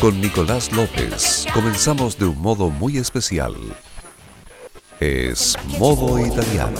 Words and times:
Con 0.00 0.20
Nicolás 0.20 0.72
López 0.72 1.46
comenzamos 1.54 2.18
de 2.18 2.26
un 2.26 2.38
modo 2.42 2.68
muy 2.68 2.98
especial. 2.98 3.54
Es 5.00 5.56
modo 5.78 6.18
italiano. 6.24 6.78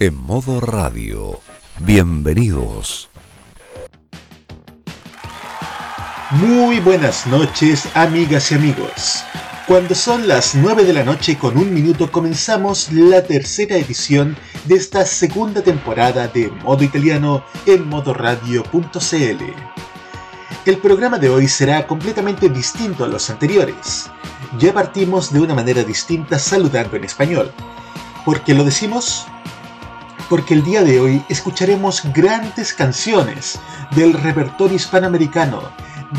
En 0.00 0.16
modo 0.16 0.60
radio. 0.60 1.40
Bienvenidos. 1.78 3.08
Muy 6.32 6.80
buenas 6.80 7.24
noches, 7.28 7.88
amigas 7.94 8.50
y 8.50 8.56
amigos. 8.56 9.24
Cuando 9.68 9.94
son 9.94 10.26
las 10.26 10.56
9 10.56 10.82
de 10.82 10.92
la 10.92 11.04
noche 11.04 11.38
con 11.38 11.56
un 11.56 11.72
minuto 11.72 12.10
comenzamos 12.10 12.90
la 12.90 13.22
tercera 13.22 13.76
edición 13.76 14.36
de 14.64 14.74
esta 14.74 15.06
segunda 15.06 15.62
temporada 15.62 16.26
de 16.26 16.48
Modo 16.64 16.82
Italiano 16.82 17.44
en 17.64 17.88
modoradio.cl. 17.88 19.78
El 20.68 20.76
programa 20.76 21.18
de 21.18 21.30
hoy 21.30 21.48
será 21.48 21.86
completamente 21.86 22.50
distinto 22.50 23.02
a 23.02 23.08
los 23.08 23.30
anteriores. 23.30 24.10
Ya 24.58 24.74
partimos 24.74 25.32
de 25.32 25.40
una 25.40 25.54
manera 25.54 25.82
distinta 25.82 26.38
saludando 26.38 26.94
en 26.94 27.04
español. 27.04 27.50
¿Por 28.26 28.44
qué 28.44 28.52
lo 28.52 28.64
decimos? 28.64 29.24
Porque 30.28 30.52
el 30.52 30.62
día 30.62 30.82
de 30.82 31.00
hoy 31.00 31.24
escucharemos 31.30 32.02
grandes 32.12 32.74
canciones 32.74 33.58
del 33.96 34.12
repertorio 34.12 34.76
hispanoamericano, 34.76 35.62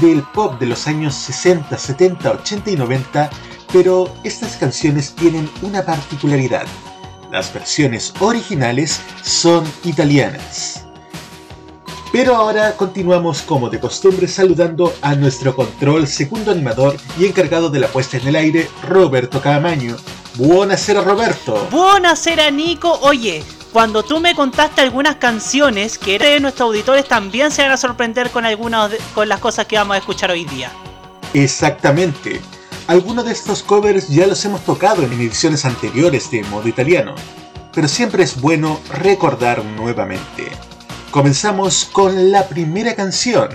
del 0.02 0.24
pop 0.24 0.60
de 0.60 0.66
los 0.66 0.88
años 0.88 1.14
60, 1.14 1.78
70, 1.78 2.32
80 2.32 2.72
y 2.72 2.76
90, 2.76 3.30
pero 3.72 4.12
estas 4.24 4.58
canciones 4.58 5.14
tienen 5.14 5.48
una 5.62 5.86
particularidad. 5.86 6.66
Las 7.32 7.54
versiones 7.54 8.16
originales 8.20 9.00
son 9.22 9.64
italianas. 9.84 10.89
Pero 12.12 12.36
ahora 12.36 12.76
continuamos 12.76 13.44
como 13.44 13.70
de 13.70 13.80
costumbre 13.80 14.28
saludando 14.28 14.94
a 15.02 15.14
nuestro 15.14 15.56
control 15.56 16.08
segundo 16.08 16.52
animador 16.52 16.98
y 17.20 17.28
encargado 17.28 17.70
de 17.70 17.80
la 17.80 17.88
puesta 17.88 18.18
en 18.18 18.28
el 18.28 18.36
aire, 18.36 18.68
Roberto 18.88 19.40
Camaño. 19.40 19.96
Buonasera 20.36 21.02
Roberto. 21.02 21.68
Buonasera 21.70 22.50
Nico. 22.50 22.98
Oye, 23.04 23.44
cuando 23.72 24.02
tú 24.02 24.20
me 24.20 24.34
contaste 24.34 24.82
algunas 24.82 25.18
canciones 25.18 26.00
que 26.00 26.18
nuestros 26.40 26.70
auditores 26.70 27.08
también 27.08 27.52
se 27.52 27.62
van 27.62 27.72
a 27.72 27.78
sorprender 27.78 28.32
con 28.32 28.44
algunas 28.44 28.92
con 29.14 29.30
las 29.30 29.40
cosas 29.40 29.68
que 29.68 29.78
vamos 29.78 29.96
a 29.96 30.00
escuchar 30.00 30.32
hoy 30.32 30.46
día. 30.46 30.72
Exactamente. 31.36 32.42
Algunos 32.88 33.26
de 33.26 33.34
estos 33.34 33.62
covers 33.62 34.10
ya 34.10 34.26
los 34.26 34.44
hemos 34.46 34.62
tocado 34.66 35.04
en 35.04 35.14
ediciones 35.14 35.64
anteriores 35.64 36.32
de 36.32 36.42
modo 36.46 36.68
italiano, 36.68 37.14
pero 37.72 37.88
siempre 37.88 38.24
es 38.24 38.42
bueno 38.42 38.80
recordar 38.92 39.64
nuevamente. 39.64 40.50
Comenzamos 41.12 41.86
con 41.92 42.32
la 42.32 42.48
primera 42.48 42.96
canción, 42.96 43.50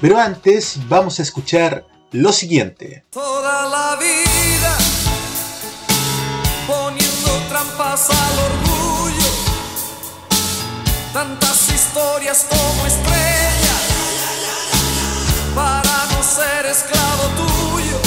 pero 0.00 0.16
antes 0.16 0.78
vamos 0.88 1.18
a 1.18 1.22
escuchar 1.22 1.84
lo 2.12 2.32
siguiente. 2.32 3.04
Toda 3.10 3.68
la 3.68 3.96
vida 3.96 4.78
poniendo 6.68 7.30
trampas 7.48 8.10
al 8.10 8.38
orgullo, 8.38 9.30
tantas 11.12 11.68
historias 11.70 12.46
como 12.48 12.86
estrellas 12.86 13.80
para 15.52 16.06
no 16.12 16.22
ser 16.22 16.66
esclavo 16.66 17.24
tuyo, 17.36 17.98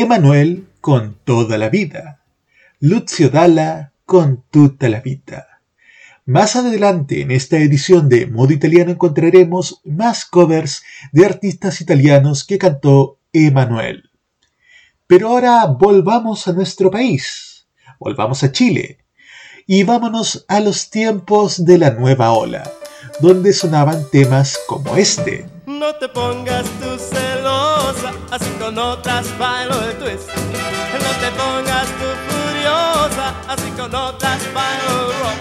Emanuel 0.03 0.67
con 0.81 1.17
toda 1.23 1.59
la 1.59 1.69
vida. 1.69 2.25
Lucio 2.81 3.31
Dalla 3.31 3.93
con 4.05 4.43
tutta 4.51 4.89
la 4.89 5.01
vida. 5.01 5.61
Más 6.27 6.57
adelante 6.57 7.21
en 7.21 7.31
esta 7.31 7.59
edición 7.59 8.09
de 8.09 8.27
Modo 8.27 8.53
Italiano 8.53 8.91
encontraremos 8.91 9.81
más 9.85 10.25
covers 10.25 10.83
de 11.13 11.25
artistas 11.25 11.81
italianos 11.81 12.45
que 12.45 12.59
cantó 12.59 13.21
Emanuel. 13.33 14.11
Pero 15.07 15.29
ahora 15.29 15.67
volvamos 15.67 16.49
a 16.49 16.53
nuestro 16.53 16.91
país, 16.91 17.69
volvamos 18.01 18.43
a 18.43 18.51
Chile 18.51 18.99
y 19.69 19.85
vámonos 19.85 20.45
a 20.49 20.59
los 20.59 20.91
tiempos 20.91 21.65
de 21.65 21.79
la 21.79 21.91
nueva 21.91 22.33
ola, 22.33 22.69
donde 23.21 23.53
sonaban 23.53 24.09
temas 24.11 24.59
como 24.67 24.97
este. 24.97 25.47
No 25.67 25.95
te 25.97 26.09
pongas 26.09 26.65
tú 26.81 26.99
celosa, 26.99 28.13
así 28.31 28.51
con 28.59 28.79
otras 28.79 29.27
bailo 29.39 29.75
el 29.83 29.97
twist. 29.99 30.29
No 30.29 31.11
te 31.21 31.31
pongas 31.37 31.87
tú 31.99 32.09
furiosa, 32.29 33.35
así 33.49 33.71
con 33.71 33.95
otras 33.95 34.41
bailo 34.55 35.01
el 35.01 35.19
rock. 35.21 35.39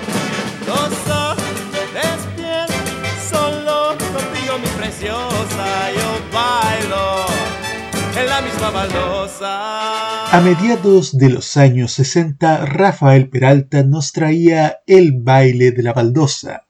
Gozo, 0.68 1.36
despierta, 1.94 2.68
solo 3.30 3.96
contigo 3.98 4.58
mi 4.60 4.68
preciosa, 4.80 5.92
yo 5.92 6.34
bailo 6.34 7.26
en 8.20 8.26
la 8.28 8.42
misma 8.42 8.70
baldosa. 8.72 10.36
A 10.36 10.42
mediados 10.42 11.18
de 11.18 11.30
los 11.30 11.58
años 11.58 11.92
60, 11.94 12.66
Rafael 12.66 13.30
Peralta 13.30 13.84
nos 13.84 14.12
traía 14.12 14.80
el 14.88 15.14
baile 15.22 15.72
de 15.72 15.84
la 15.84 15.94
baldosa 15.94 16.66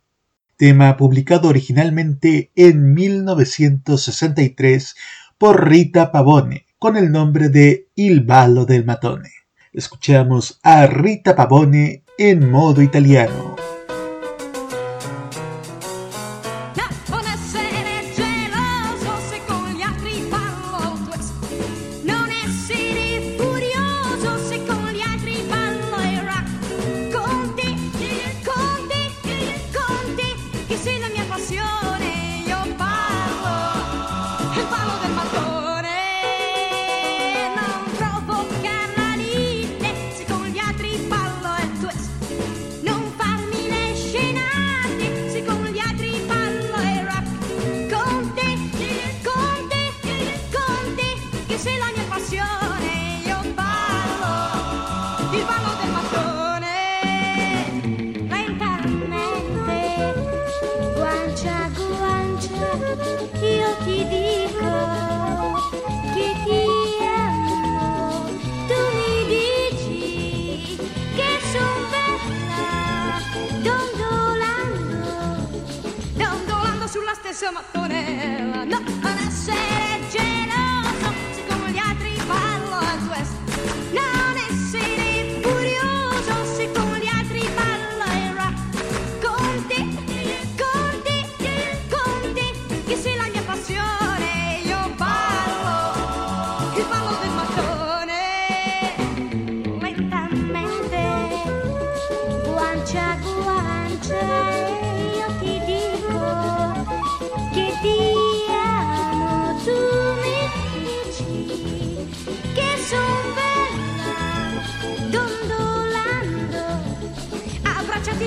tema 0.61 0.95
publicado 0.95 1.49
originalmente 1.49 2.51
en 2.55 2.93
1963 2.93 4.95
por 5.39 5.67
Rita 5.67 6.11
Pavone 6.11 6.67
con 6.77 6.97
el 6.97 7.11
nombre 7.11 7.49
de 7.49 7.87
Il 7.95 8.21
ballo 8.21 8.65
del 8.65 8.85
matone. 8.85 9.31
Escuchamos 9.73 10.59
a 10.61 10.85
Rita 10.85 11.35
Pavone 11.35 12.03
en 12.15 12.51
modo 12.51 12.83
italiano. 12.83 13.55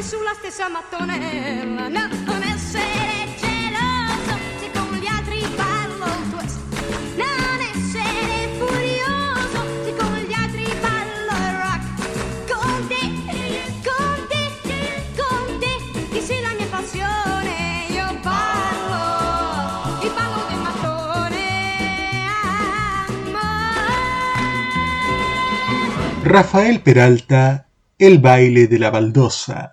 sulla 0.06 0.34
stessa 0.38 0.68
mattonella. 0.68 1.88
No, 1.88 2.06
non 2.24 2.42
essere 2.42 3.34
geloso 3.38 4.36
se 4.60 4.70
con 4.72 4.94
gli 4.98 5.06
altri 5.06 5.40
parlo 5.56 6.04
tu 6.30 6.36
es- 6.44 6.58
Non 7.16 7.58
essere 7.72 8.48
furioso 8.58 9.58
se 9.84 9.94
con 9.96 10.14
gli 10.28 10.32
altri 10.34 10.66
parlo 10.80 11.36
rock. 11.62 11.84
Con 12.52 12.86
te, 12.88 13.02
con 13.88 14.16
te, 14.28 14.42
con 15.16 15.58
te, 15.58 15.72
che 16.12 16.20
sei 16.20 16.40
la 16.42 16.52
mia 16.58 16.66
passione. 16.66 17.86
Io 17.88 18.06
parlo, 18.20 19.02
il 20.04 20.10
parlo 20.12 20.40
del 20.48 20.58
mattone. 20.66 21.48
Amore. 23.08 24.02
Rafael 26.22 26.80
Peralta 26.82 27.66
el 27.96 28.18
baile 28.18 28.66
de 28.66 28.78
la 28.78 28.90
baldosa. 28.90 29.70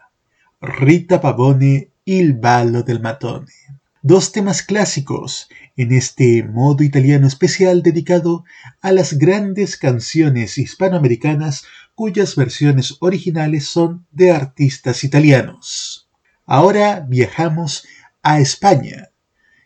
Rita 0.82 1.22
Pavone, 1.22 1.92
Il 2.06 2.34
ballo 2.34 2.82
del 2.82 3.02
matone. 3.02 3.54
Dos 4.02 4.32
temas 4.32 4.64
clásicos 4.64 5.48
en 5.78 5.92
este 5.92 6.42
modo 6.42 6.84
italiano 6.84 7.28
especial 7.28 7.84
dedicado 7.84 8.46
a 8.82 8.92
las 8.92 9.20
grandes 9.20 9.78
canciones 9.78 10.58
hispanoamericanas 10.58 11.66
cuyas 11.94 12.36
versiones 12.36 12.98
originales 13.00 13.68
son 13.68 14.08
de 14.10 14.32
artistas 14.32 15.04
italianos. 15.04 16.10
Ahora 16.48 17.06
viajamos 17.08 17.86
a 18.24 18.40
España 18.40 19.10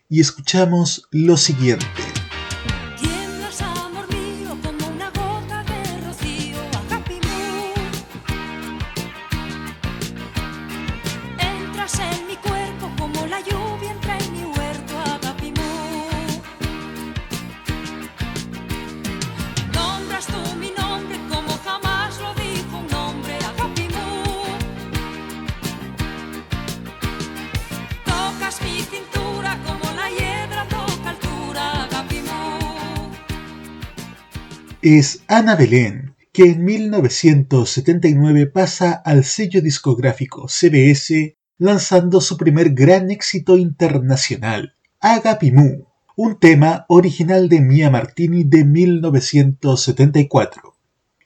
y 0.09 0.19
escuchamos 0.19 1.07
lo 1.11 1.37
siguiente. 1.37 2.24
Es 34.85 35.23
Ana 35.27 35.55
Belén, 35.55 36.15
que 36.31 36.43
en 36.43 36.63
1979 36.63 38.45
pasa 38.45 38.91
al 38.91 39.23
sello 39.23 39.63
discográfico 39.63 40.47
CBS 40.47 41.35
lanzando 41.57 42.21
su 42.21 42.37
primer 42.37 42.75
gran 42.75 43.09
éxito 43.09 43.57
internacional, 43.57 44.75
Agapimú, 44.99 45.87
un 46.15 46.39
tema 46.39 46.85
original 46.87 47.49
de 47.49 47.61
Mia 47.61 47.89
Martini 47.89 48.43
de 48.43 48.63
1974. 48.63 50.75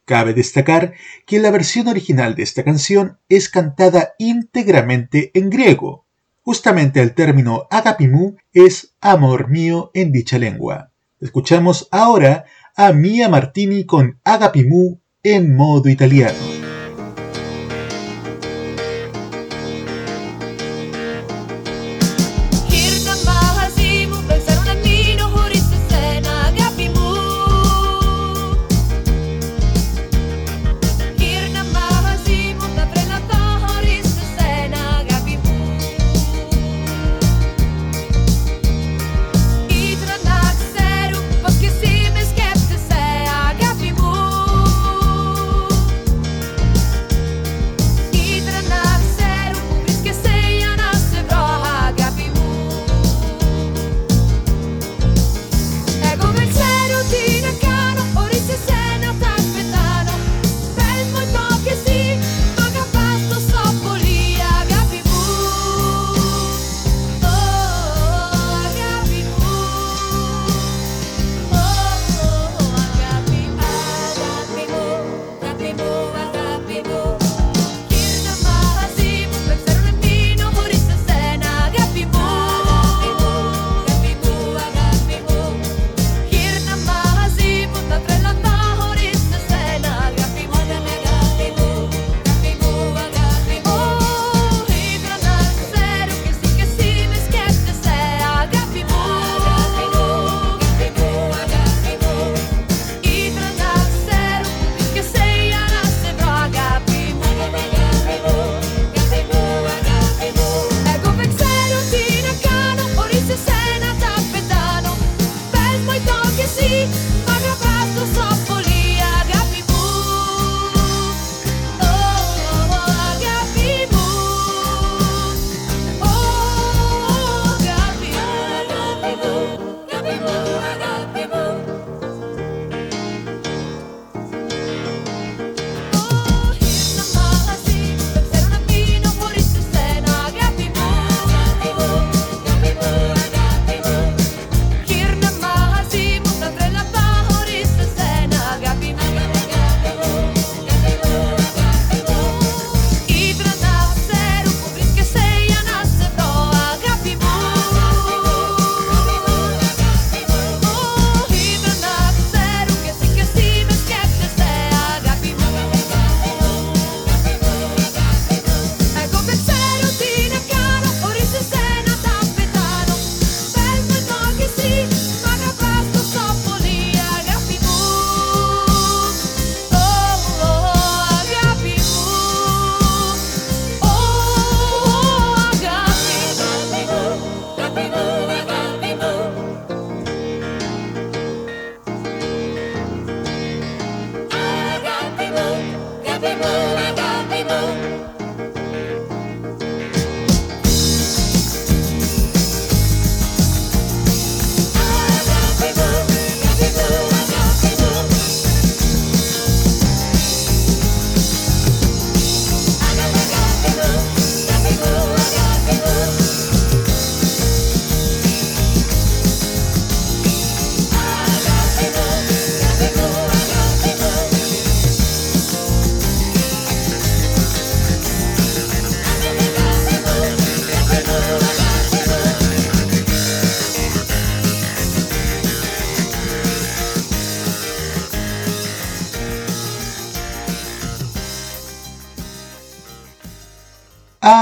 Cabe 0.05 0.33
destacar 0.33 0.93
que 1.25 1.39
la 1.39 1.51
versión 1.51 1.89
original 1.89 2.35
de 2.35 2.43
esta 2.43 2.63
canción 2.63 3.17
es 3.27 3.49
cantada 3.49 4.13
íntegramente 4.19 5.31
en 5.33 5.49
griego. 5.49 6.05
Justamente 6.43 7.01
el 7.01 7.13
término 7.13 7.67
agapimú 7.69 8.37
es 8.53 8.93
amor 9.01 9.49
mío 9.49 9.91
en 9.93 10.13
dicha 10.13 10.39
lengua. 10.39 10.93
Escuchamos 11.19 11.89
ahora 11.91 12.45
a 12.75 12.91
Mia 12.93 13.29
Martini 13.29 13.85
con 13.85 14.19
Agapimú 14.23 15.01
en 15.23 15.55
modo 15.55 15.89
italiano. 15.89 16.48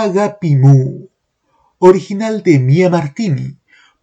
Agapimu, 0.08 1.10
original 1.80 2.42
de 2.42 2.60
Mia 2.60 2.90
Martini, 2.90 3.58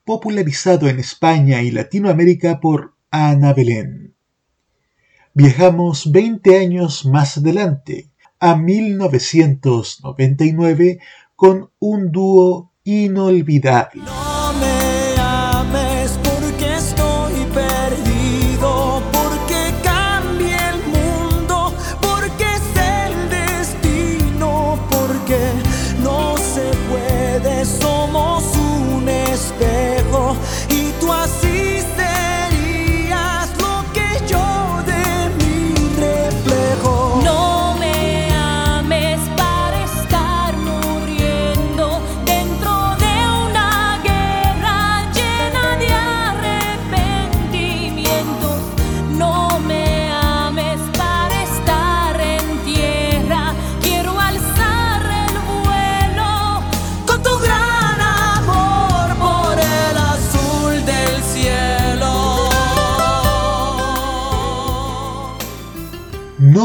popularizado 0.04 0.86
en 0.88 0.98
España 0.98 1.62
y 1.62 1.70
Latinoamérica 1.70 2.60
por 2.60 2.92
Ana 3.10 3.54
Belén. 3.54 4.14
Viajamos 5.32 6.12
20 6.12 6.58
años 6.58 7.06
más 7.06 7.38
adelante, 7.38 8.10
a 8.38 8.54
1999, 8.54 10.98
con 11.36 11.70
un 11.78 12.12
dúo 12.12 12.70
inolvidable. 12.84 14.23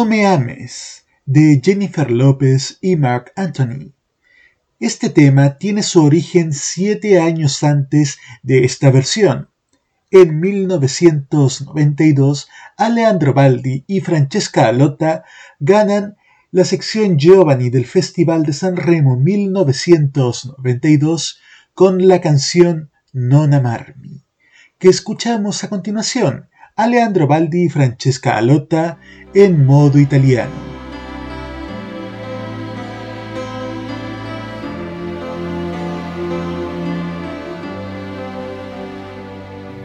Me 0.10 0.26
ames 0.26 1.06
de 1.28 1.62
Jennifer 1.64 2.10
López 2.10 2.80
y 2.82 2.96
Mark 2.96 3.32
Anthony. 3.36 3.94
Este 4.80 5.12
tema 5.12 5.60
tiene 5.60 5.84
su 5.84 6.04
origen 6.04 6.52
siete 6.52 7.20
años 7.20 7.62
antes 7.62 8.18
de 8.42 8.66
esta 8.66 8.90
versión. 8.90 9.50
En 10.10 10.40
1992, 10.40 12.50
Alejandro 12.76 13.36
Baldi 13.36 13.84
y 13.86 14.02
Francesca 14.02 14.68
Alotta 14.68 15.26
ganan 15.60 16.18
la 16.50 16.66
sección 16.66 17.20
Giovanni 17.20 17.70
del 17.70 17.86
Festival 17.86 18.42
de 18.42 18.54
San 18.54 18.78
Remo 18.78 19.16
1992 19.16 21.40
con 21.76 22.08
la 22.08 22.20
canción 22.20 22.90
Non 23.14 23.54
amarmi, 23.54 24.24
que 24.80 24.90
escuchamos 24.90 25.64
a 25.64 25.70
continuación. 25.70 26.49
Alejandro 26.82 27.28
Baldi 27.28 27.66
y 27.66 27.70
Francesca 27.70 28.38
Alotta 28.38 28.98
en 29.34 29.66
modo 29.66 29.98
italiano. 29.98 30.68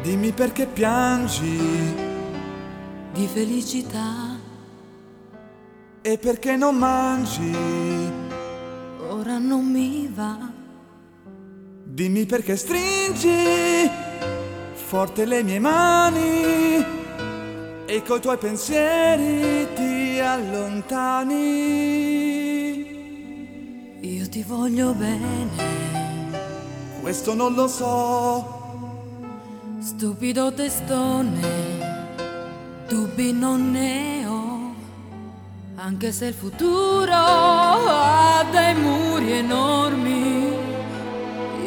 Dimmi 0.05 0.31
perché 0.31 0.67
piangi 0.67 1.59
di 3.13 3.27
felicità 3.27 4.39
e 6.01 6.17
perché 6.17 6.55
non 6.55 6.77
mangi. 6.77 7.53
Ora 9.09 9.39
non 9.39 9.65
mi 9.65 10.09
va. 10.15 10.49
Dimmi 11.83 12.25
perché 12.25 12.55
stringi 12.55 13.91
forte 14.95 15.25
le 15.25 15.43
mie 15.43 15.59
mani 15.59 16.87
e 17.85 18.03
coi 18.07 18.21
tuoi 18.21 18.39
pensieri 18.39 19.67
ti 19.75 20.21
allontani. 20.21 21.43
Io 24.03 24.29
ti 24.29 24.45
voglio 24.45 24.93
bene, 24.93 25.63
questo 27.01 27.35
non 27.35 27.55
lo 27.55 27.67
so. 27.67 27.91
Stupido 29.81 30.55
testone, 30.55 31.43
dubbi 32.87 33.33
non 33.33 33.73
ne 33.73 34.27
ho, 34.29 34.75
anche 35.75 36.13
se 36.13 36.27
il 36.27 36.35
futuro 36.35 37.11
ha 37.13 38.47
dei 38.49 38.75
muri 38.77 39.33
enormi. 39.33 40.64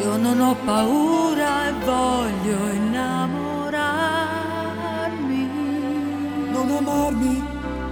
Io 0.07 0.15
non 0.15 0.39
ho 0.39 0.55
paura 0.63 1.67
e 1.67 1.73
voglio 1.83 2.71
innamorarmi 2.71 5.43
non 6.49 6.71
amarmi 6.77 7.43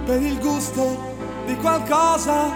per 0.06 0.22
il 0.22 0.38
gusto 0.38 1.14
di 1.44 1.54
qualcosa 1.56 2.50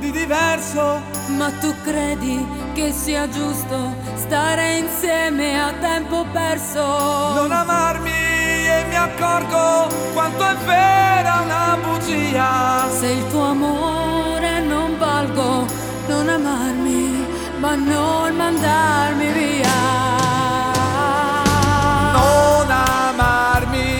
di 0.00 0.10
diverso. 0.10 1.00
Ma 1.38 1.50
tu 1.62 1.72
credi 1.82 2.46
che 2.74 2.92
sia 2.92 3.26
giusto 3.30 3.94
stare 4.16 4.80
insieme 4.80 5.62
a 5.62 5.72
tempo 5.80 6.26
perso? 6.30 6.84
Non 7.36 7.50
amarmi 7.50 8.10
e 8.10 8.84
mi 8.86 8.96
accorgo 8.96 9.88
quanto 10.12 10.46
è 10.46 10.56
vera 10.56 11.40
una 11.40 11.78
bugia. 11.82 12.86
Se 12.90 13.06
il 13.06 13.26
tuo 13.28 13.44
amore 13.44 14.60
non 14.60 14.98
valgo, 14.98 15.64
non 16.06 16.28
amarmi, 16.28 17.15
ma 17.58 17.74
non 17.74 18.36
mandarmi 18.36 19.32
via. 19.32 20.06
piovono 23.66 23.95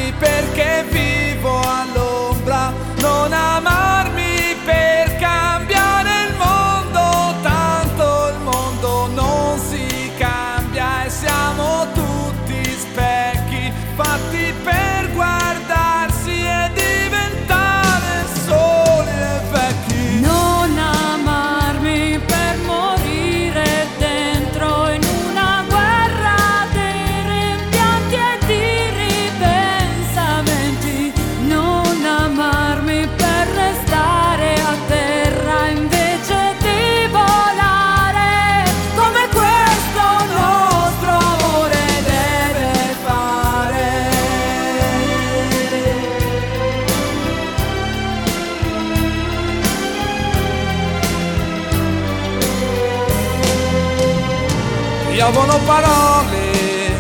parole 55.67 56.95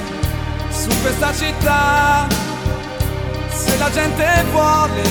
su 0.70 0.88
questa 1.00 1.32
città. 1.32 2.26
Se 3.48 3.78
la 3.78 3.90
gente 3.90 4.44
vuole, 4.50 5.02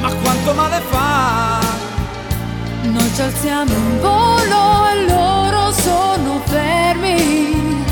ma 0.00 0.10
quanto 0.22 0.54
male 0.54 0.80
fa. 0.88 1.58
Noi 2.82 3.12
ci 3.14 3.20
alziamo 3.20 3.72
in 3.72 4.00
volo 4.00 4.86
e 4.92 5.06
loro 5.08 5.72
sono 5.72 6.40
fermi. 6.44 7.84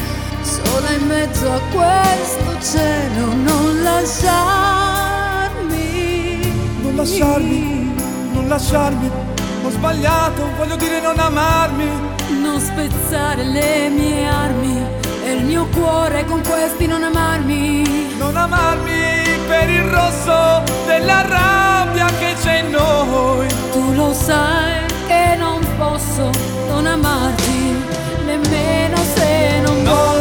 Sola 0.42 0.90
in 0.92 1.06
mezzo 1.06 1.52
a 1.52 1.60
questo 1.72 2.56
cielo, 2.70 3.34
non 3.34 3.82
lasciarmi. 3.82 5.22
Non 6.82 6.94
lasciarmi, 6.96 7.94
non 8.32 8.48
lasciarmi. 8.48 9.33
Ho 9.64 9.70
sbagliato, 9.70 10.50
voglio 10.56 10.76
dire 10.76 11.00
non 11.00 11.18
amarmi 11.18 12.12
non 12.54 12.60
spezzare 12.60 13.44
le 13.44 13.88
mie 13.88 14.26
armi 14.26 14.80
e 15.24 15.32
il 15.32 15.44
mio 15.44 15.66
cuore 15.72 16.24
con 16.24 16.40
questi 16.46 16.86
non 16.86 17.02
amarmi. 17.02 18.16
Non 18.16 18.36
amarmi 18.36 19.38
per 19.46 19.68
il 19.68 19.82
rosso 19.82 20.62
della 20.86 21.22
rabbia 21.22 22.06
che 22.18 22.34
c'è 22.40 22.60
in 22.60 22.70
noi. 22.70 23.46
Tu 23.72 23.92
lo 23.94 24.12
sai 24.12 24.82
che 25.06 25.36
non 25.36 25.60
posso 25.76 26.30
non 26.68 26.86
amarti, 26.86 27.84
nemmeno 28.24 28.96
se 29.14 29.60
non, 29.60 29.84
vuoi. 29.84 30.13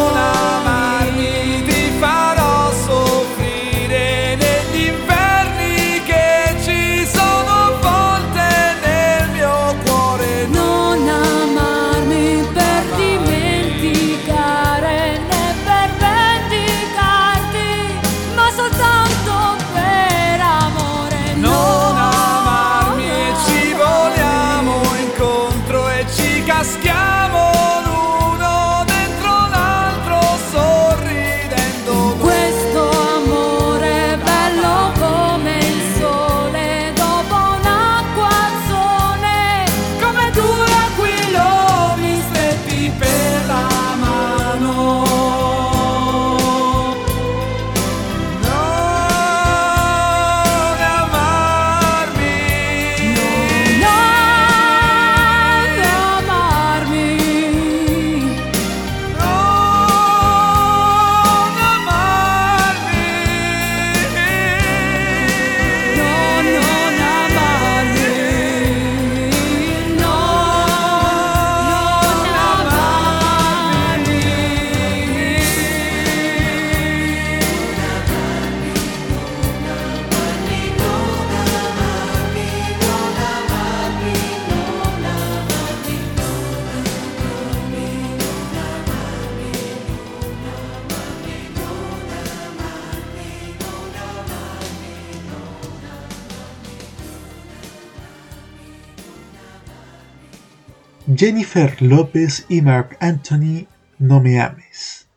Jennifer 101.25 101.81
López 101.81 102.45
y 102.49 102.61
Mark 102.61 102.97
Anthony, 102.99 103.65
No 103.97 104.19
me 104.19 104.41
ames. 104.41 105.07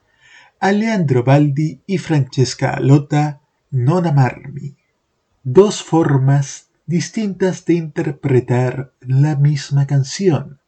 Alejandro 0.60 1.24
Baldi 1.24 1.80
y 1.84 1.98
Francesca 1.98 2.70
Alota, 2.70 3.40
Non 3.72 4.06
amarmi. 4.06 4.76
Dos 5.42 5.82
formas 5.82 6.68
distintas 6.86 7.64
de 7.64 7.74
interpretar 7.74 8.92
la 9.00 9.34
misma 9.34 9.88
canción, 9.88 10.60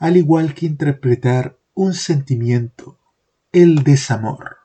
al 0.00 0.16
igual 0.16 0.52
que 0.52 0.66
interpretar 0.66 1.56
un 1.74 1.94
sentimiento, 1.94 2.98
el 3.52 3.84
desamor. 3.84 4.56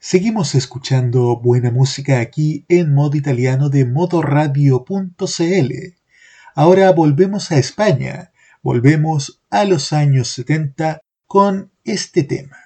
Seguimos 0.00 0.56
escuchando 0.56 1.36
buena 1.36 1.70
música 1.70 2.18
aquí 2.18 2.64
en 2.68 2.92
modo 2.92 3.16
italiano 3.16 3.68
de 3.68 3.84
modoradio.cl. 3.84 5.72
Ahora 6.56 6.90
volvemos 6.90 7.52
a 7.52 7.58
España, 7.58 8.29
volvemos 8.62 9.42
a 9.50 9.64
los 9.64 9.92
años 9.92 10.28
70 10.28 11.00
con 11.26 11.72
este 11.84 12.24
tema. 12.24 12.56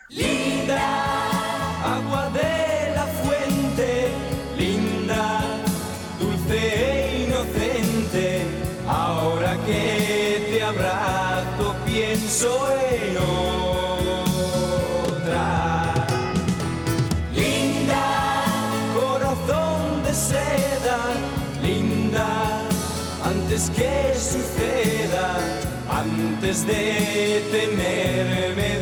De 26.66 27.42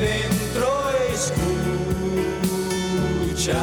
dentro, 0.00 0.68
escucha. 3.32 3.62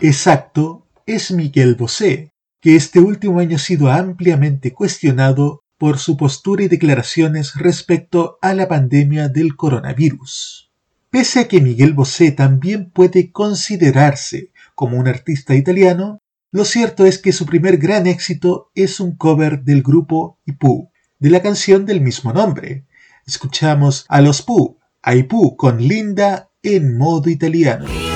Exacto, 0.00 0.86
es 1.06 1.30
Miguel 1.30 1.74
Bosé, 1.74 2.30
que 2.60 2.76
este 2.76 3.00
último 3.00 3.40
año 3.40 3.56
ha 3.56 3.58
sido 3.58 3.90
ampliamente 3.90 4.72
cuestionado 4.72 5.64
por 5.78 5.98
su 5.98 6.16
postura 6.16 6.64
y 6.64 6.68
declaraciones 6.68 7.56
respecto 7.56 8.38
a 8.40 8.54
la 8.54 8.68
pandemia 8.68 9.28
del 9.28 9.56
coronavirus. 9.56 10.70
Pese 11.10 11.40
a 11.40 11.48
que 11.48 11.60
Miguel 11.60 11.92
Bosé 11.92 12.32
también 12.32 12.90
puede 12.90 13.30
considerarse 13.30 14.50
como 14.74 14.98
un 14.98 15.08
artista 15.08 15.54
italiano, 15.54 16.20
lo 16.50 16.64
cierto 16.64 17.04
es 17.06 17.18
que 17.18 17.32
su 17.32 17.46
primer 17.46 17.76
gran 17.78 18.06
éxito 18.06 18.70
es 18.74 19.00
un 19.00 19.16
cover 19.16 19.62
del 19.62 19.82
grupo 19.82 20.38
Ipu, 20.46 20.90
de 21.18 21.30
la 21.30 21.42
canción 21.42 21.86
del 21.86 22.00
mismo 22.00 22.32
nombre. 22.32 22.84
Escuchamos 23.26 24.04
a 24.08 24.20
los 24.20 24.42
Pooh, 24.42 24.78
a 25.02 25.14
Ipu 25.14 25.56
con 25.56 25.78
Linda 25.78 26.50
en 26.62 26.96
modo 26.98 27.30
italiano. 27.30 28.13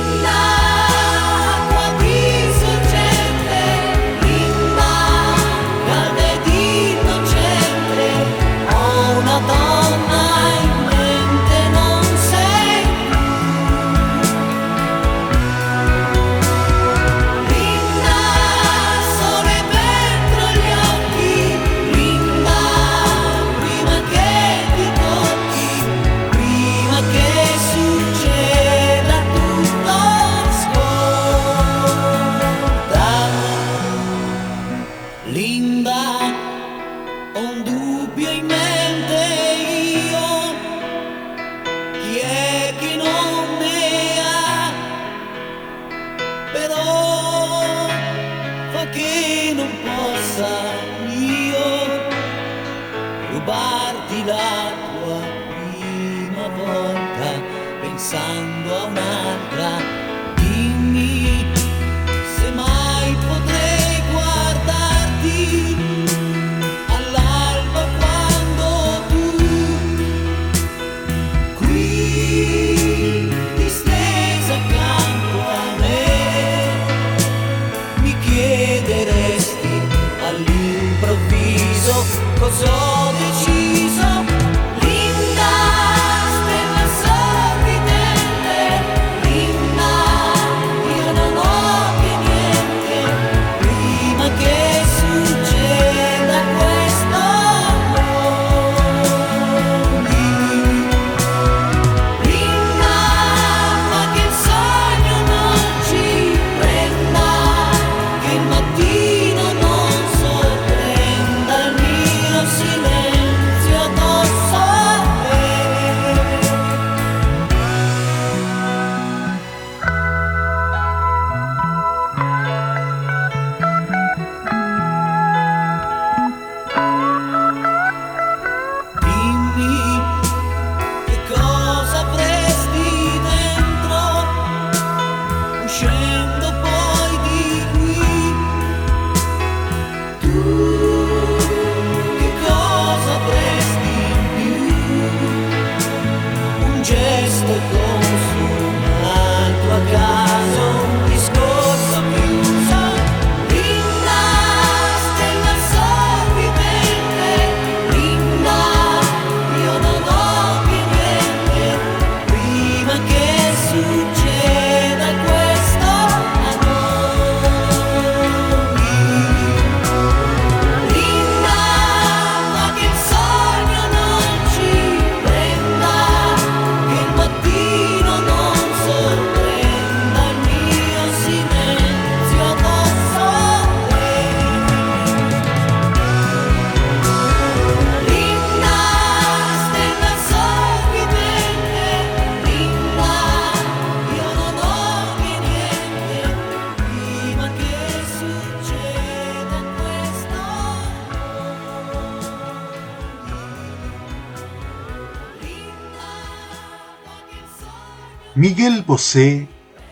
Miguel 208.39 208.85
Bosé 208.87 209.49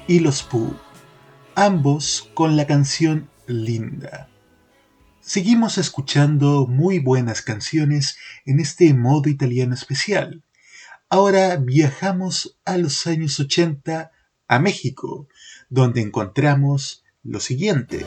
y 0.07 0.21
Los 0.21 0.45
Pooh, 0.45 0.77
ambos 1.57 2.31
con 2.33 2.57
la 2.57 2.65
canción 2.65 3.29
Linda. 3.49 4.29
Seguimos 5.19 5.79
escuchando 5.79 6.69
muy 6.69 7.01
buenas 7.01 7.43
canciones 7.43 8.17
en 8.45 8.61
este 8.61 8.95
modo 8.95 9.29
italiano 9.29 9.75
especial. 9.75 10.45
Ahora 11.09 11.57
viajamos 11.57 12.57
a 12.65 12.79
los 12.79 13.09
años 13.09 13.41
80 13.41 14.13
a 14.47 14.59
México, 14.61 15.27
donde 15.69 16.03
encontramos 16.03 17.03
lo 17.25 17.41
siguiente. 17.41 18.07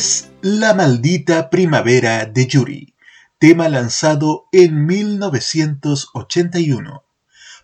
Es 0.00 0.30
La 0.40 0.72
maldita 0.72 1.50
primavera 1.50 2.24
de 2.24 2.46
Yuri, 2.46 2.94
tema 3.38 3.68
lanzado 3.68 4.46
en 4.50 4.86
1981, 4.86 7.04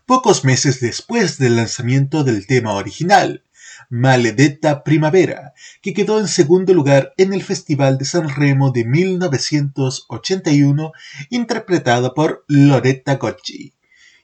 pocos 0.05 0.45
meses 0.45 0.81
después 0.81 1.39
del 1.39 1.57
lanzamiento 1.57 2.25
del 2.25 2.47
tema 2.47 2.75
original, 2.75 3.43
Maledetta 3.89 4.85
Primavera, 4.85 5.55
que 5.81 5.95
quedó 5.95 6.21
en 6.21 6.29
segundo 6.29 6.75
lugar 6.75 7.15
en 7.17 7.33
el 7.33 7.43
Festival 7.43 7.97
de 7.97 8.05
San 8.05 8.29
Remo 8.29 8.71
de 8.71 8.85
1981, 8.85 10.93
interpretada 11.31 12.13
por 12.13 12.45
Loretta 12.49 13.17
Gocci. 13.17 13.73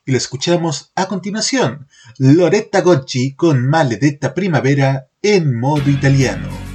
Y 0.05 0.13
lo 0.13 0.19
escuchamos 0.19 0.93
a 0.97 1.09
continuación, 1.09 1.89
Loretta 2.19 2.83
Gocci 2.83 3.33
con 3.33 3.67
Maledetta 3.67 4.35
Primavera 4.35 5.07
en 5.23 5.59
modo 5.59 5.89
italiano. 5.89 6.72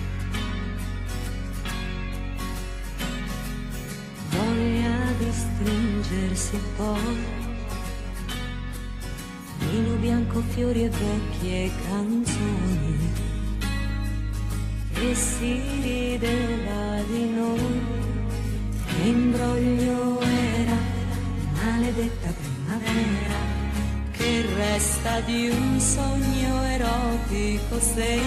Che 24.77 24.83
resta 24.83 25.19
di 25.21 25.49
un 25.49 25.79
sogno 25.79 26.63
erotico 26.63 27.79
sei. 27.79 28.21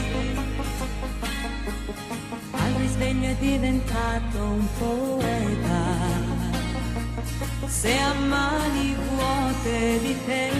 Al 2.50 2.72
risveglio 2.78 3.28
è 3.28 3.36
diventato 3.38 4.38
un 4.38 4.66
poeta. 4.78 5.78
Se 7.66 7.96
a 7.96 8.12
mani 8.14 8.96
vuote 9.14 10.00
di 10.00 10.16
te 10.26 10.50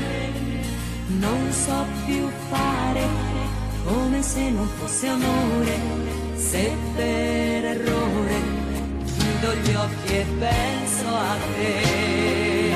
non 1.19 1.53
so 1.53 1.85
più 2.07 2.29
fare 2.49 3.07
come 3.85 4.23
se 4.23 4.51
non 4.51 4.69
fosse 4.79 5.09
amore, 5.09 5.81
se 6.37 6.73
per 6.95 7.65
errore 7.65 8.41
chiudo 9.07 9.55
gli 9.57 9.75
occhi 9.75 10.15
e 10.15 10.27
penso 10.39 11.09
a 11.09 11.37
te. 11.57 12.70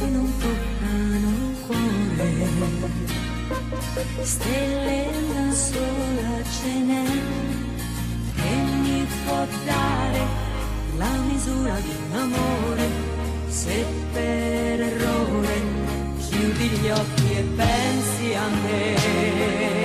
che 0.00 0.06
non 0.06 0.32
toccano 0.38 1.28
il 1.28 1.56
cuore, 1.66 2.28
stelle 4.22 5.08
una 5.28 5.52
sola 5.52 6.42
ce 6.56 6.72
n'è 6.88 7.04
che 8.34 8.54
mi 8.82 9.06
può 9.26 9.46
dare 9.66 10.20
la 10.96 11.12
misura 11.28 11.74
di 11.80 11.92
un 12.06 12.16
amore, 12.16 12.88
se 13.48 13.84
per 14.12 14.80
errore 14.80 15.62
chiudi 16.18 16.68
gli 16.68 16.88
occhi 16.88 17.36
e 17.36 17.42
pensi 17.56 18.34
a 18.34 18.48
me. 18.64 19.79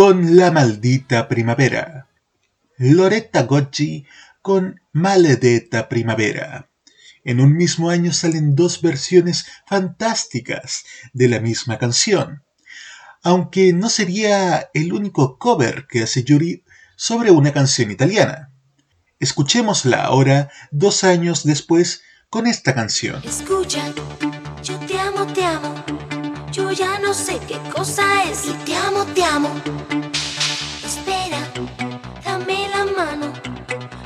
Con 0.00 0.34
La 0.34 0.50
maldita 0.50 1.28
primavera. 1.28 2.08
Loretta 2.78 3.42
Goggi 3.42 4.06
con 4.40 4.80
Maledetta 4.92 5.90
primavera. 5.90 6.70
En 7.22 7.38
un 7.38 7.54
mismo 7.54 7.90
año 7.90 8.10
salen 8.14 8.54
dos 8.56 8.80
versiones 8.80 9.44
fantásticas 9.66 10.84
de 11.12 11.28
la 11.28 11.40
misma 11.40 11.76
canción, 11.76 12.44
aunque 13.22 13.74
no 13.74 13.90
sería 13.90 14.70
el 14.72 14.94
único 14.94 15.36
cover 15.36 15.86
que 15.86 16.02
hace 16.04 16.24
Yuri 16.24 16.64
sobre 16.96 17.30
una 17.30 17.52
canción 17.52 17.90
italiana. 17.90 18.54
Escuchémosla 19.18 20.02
ahora, 20.02 20.50
dos 20.70 21.04
años 21.04 21.44
después, 21.44 22.00
con 22.30 22.46
esta 22.46 22.74
canción. 22.74 23.20
Escucha, 23.22 23.92
no 27.10 27.14
sé 27.14 27.40
qué 27.48 27.58
cosa 27.74 28.04
es 28.30 28.46
y 28.46 28.52
te 28.64 28.76
amo, 28.76 29.04
te 29.16 29.24
amo. 29.24 29.50
Espera, 30.84 31.40
dame 32.24 32.68
la 32.68 32.84
mano. 32.84 33.32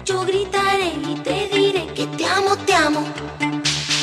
Yo 0.06 0.24
gritaré 0.24 0.94
y 1.10 1.14
te 1.16 1.50
diré 1.52 1.86
que 1.88 2.06
te 2.06 2.24
amo, 2.24 2.56
te 2.64 2.74
amo. 2.74 3.04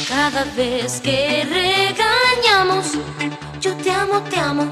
Cada 0.08 0.44
vez 0.56 1.02
que 1.02 1.44
regañamos, 1.46 2.92
yo 3.60 3.76
te 3.78 3.90
amo, 3.90 4.22
te 4.30 4.38
amo. 4.38 4.70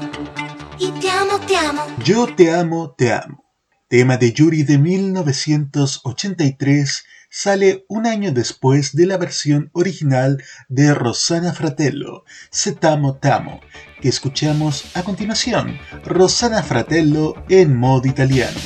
Y 0.78 0.92
te 1.00 1.10
amo, 1.10 1.40
te 1.40 1.56
amo. 1.56 1.82
Yo 2.04 2.32
te 2.32 2.54
amo, 2.54 2.94
te 2.96 3.12
amo. 3.12 3.44
Tema 3.88 4.16
de 4.16 4.32
Yuri 4.32 4.62
de 4.62 4.78
1983 4.78 7.04
sale 7.30 7.84
un 7.88 8.06
año 8.06 8.32
después 8.32 8.94
de 8.94 9.06
la 9.06 9.16
versión 9.16 9.70
original 9.72 10.42
de 10.68 10.92
Rosanna 10.94 11.52
Fratello, 11.52 12.24
Se 12.50 12.72
Tamo 12.72 13.16
Tamo, 13.16 13.60
que 14.00 14.08
escuchamos 14.08 14.96
a 14.96 15.02
continuación, 15.02 15.78
Rosanna 16.04 16.62
Fratello 16.62 17.34
en 17.48 17.76
modo 17.76 18.08
italiano. 18.08 18.58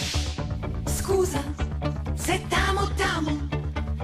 Scusa, 0.87 1.43
se 2.15 2.39
tamo 2.49 2.89
tamo, 2.97 3.33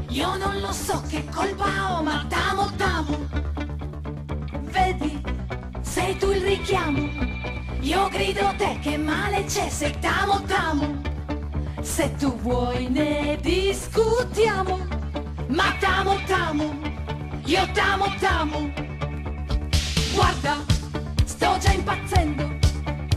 io 0.09 0.37
non 0.37 0.61
lo 0.61 0.73
so 0.73 1.03
che 1.09 1.25
colpa 1.33 1.99
ho, 1.99 2.03
ma 2.03 2.27
tamo 2.29 2.71
tamo. 2.77 3.17
Vedi, 4.73 5.23
sei 5.83 6.17
tu 6.19 6.31
il 6.33 6.43
richiamo, 6.43 7.09
io 7.81 8.09
grido 8.09 8.53
te 8.59 8.79
che 8.83 8.99
male 8.99 9.45
c'è, 9.45 9.69
se 9.69 9.95
tamo 10.01 10.43
tamo. 10.43 11.01
Se 11.81 12.15
tu 12.17 12.37
vuoi 12.39 12.89
ne 12.89 13.39
discutiamo, 13.41 14.79
ma 15.49 15.75
tamo 15.79 16.19
tamo, 16.27 16.79
io 17.45 17.69
tamo 17.73 18.07
tamo. 18.19 18.73
Guarda, 20.13 20.57
sto 21.41 21.57
già 21.57 21.73
impazzendo, 21.73 22.59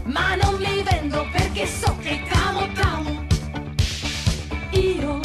ma 0.05 0.35
non 0.35 0.55
mi 0.55 0.81
vendo 0.81 1.27
perché 1.29 1.67
so 1.67 1.93
che 1.99 2.23
tamo 2.31 2.71
tamo. 2.71 3.25
Io 4.69 5.19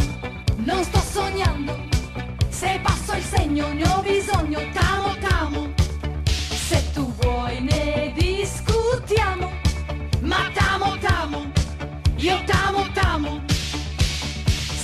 non 0.56 0.82
sto 0.82 0.98
sognando, 0.98 1.78
se 2.48 2.80
passo 2.82 3.12
il 3.14 3.22
segno 3.22 3.72
ne 3.72 3.86
ho 3.88 4.02
bisogno, 4.02 4.58
tamo 4.72 5.14
tamo. 5.20 5.72
Se 6.24 6.90
tu 6.92 7.14
vuoi 7.20 7.60
ne 7.60 8.12
discutiamo, 8.16 9.48
ma 10.22 10.50
tamo 10.52 10.98
tamo, 10.98 11.52
io 12.16 12.42
tamo 12.46 12.84
tamo. 12.94 13.40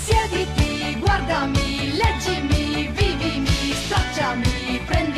Siediti, 0.05 0.97
guardami, 1.01 1.97
leggimi, 1.97 2.87
vivimi, 2.93 3.73
stracciami, 3.73 4.81
prendimi, 4.87 5.14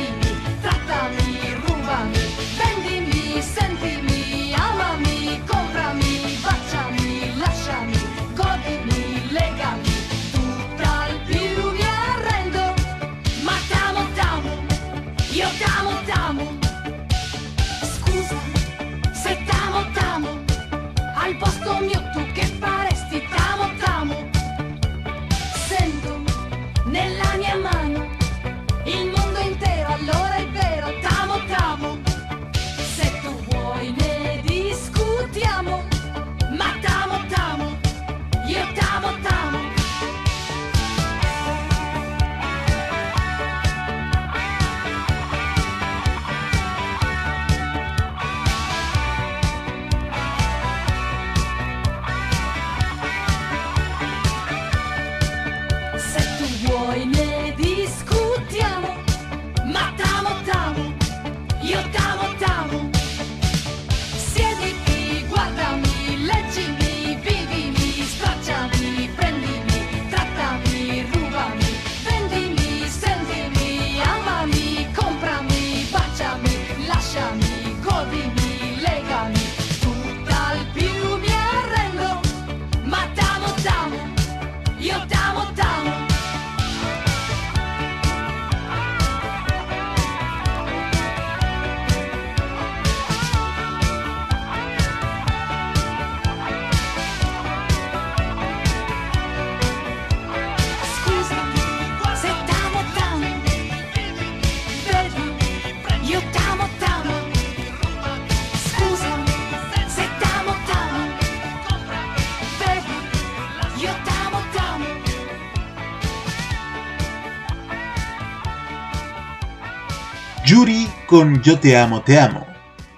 con 121.06 121.42
Yo 121.42 121.60
te 121.60 121.76
amo, 121.76 122.02
te 122.02 122.18
amo. 122.18 122.46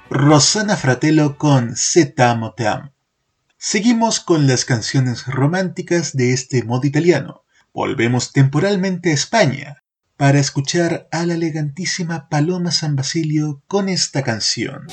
Rosana 0.09 0.77
Fratello 0.77 1.37
con 1.37 1.77
Se 1.77 2.07
t'amo, 2.07 2.55
te 2.55 2.67
amo. 2.67 2.93
Seguimos 3.59 4.21
con 4.21 4.47
las 4.47 4.65
canciones 4.65 5.27
románticas 5.27 6.17
de 6.17 6.33
este 6.33 6.63
modo 6.65 6.87
italiano. 6.87 7.45
Volvemos 7.75 8.33
temporalmente 8.33 9.11
a 9.11 9.15
España 9.15 9.83
para 10.17 10.39
escuchar 10.39 11.09
a 11.13 11.27
la 11.27 11.35
elegantísima 11.35 12.29
Paloma 12.29 12.71
San 12.71 12.97
Basilio 12.97 13.63
con 13.67 13.89
esta 13.89 14.23
canción. 14.23 14.87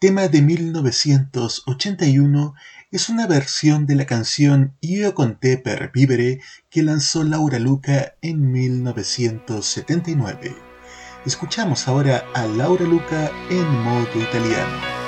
Tema 0.00 0.26
de 0.28 0.40
1981, 0.40 2.54
es 2.90 3.10
una 3.10 3.26
versión 3.26 3.84
de 3.84 3.96
la 3.96 4.06
canción 4.06 4.74
Io 4.80 5.14
con 5.14 5.38
te 5.38 5.58
per 5.58 5.90
vivere 5.92 6.40
que 6.70 6.82
lanzó 6.82 7.22
Laura 7.22 7.58
Luca 7.58 8.14
en 8.22 8.50
1979. 8.50 10.56
Escuchamos 11.26 11.86
ahora 11.86 12.24
a 12.34 12.46
Laura 12.46 12.86
Luca 12.86 13.30
en 13.50 13.68
modo 13.82 14.18
italiano. 14.18 15.00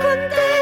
Con 0.00 0.18
te 0.30 0.59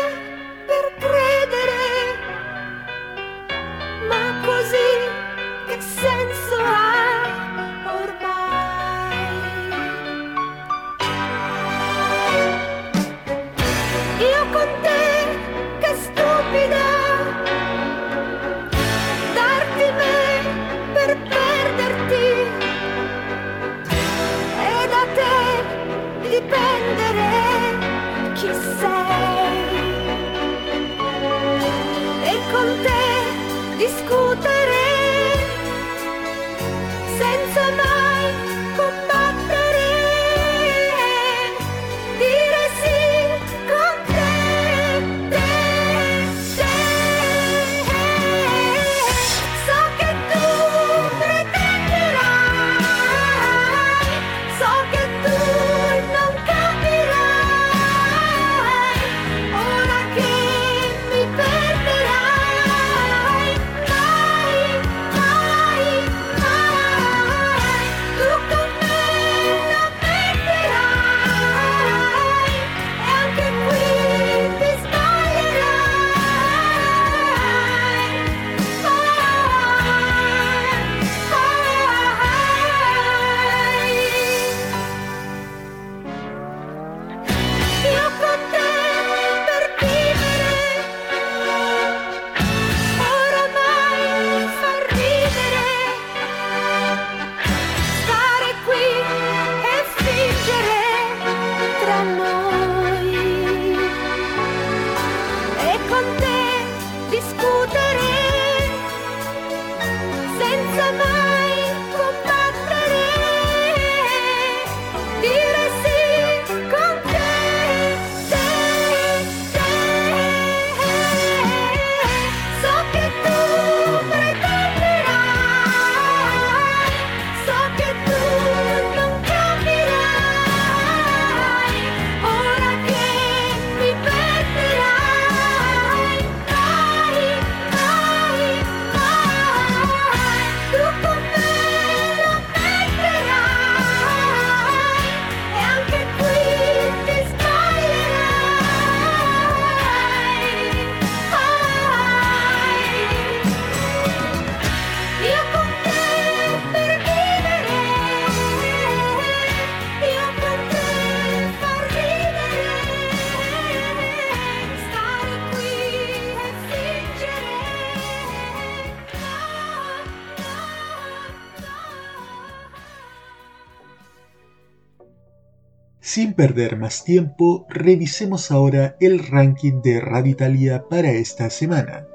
perder 176.39 176.76
más 176.76 177.03
tiempo, 177.03 177.66
revisemos 177.68 178.53
ahora 178.53 178.95
el 179.01 179.26
ranking 179.26 179.82
de 179.82 179.99
Radio 179.99 180.30
Italia 180.30 180.84
para 180.89 181.11
esta 181.11 181.51
semana. 181.51 182.07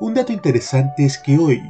Un 0.00 0.12
dato 0.12 0.34
interesante 0.34 1.06
es 1.06 1.16
que 1.16 1.38
hoy, 1.38 1.62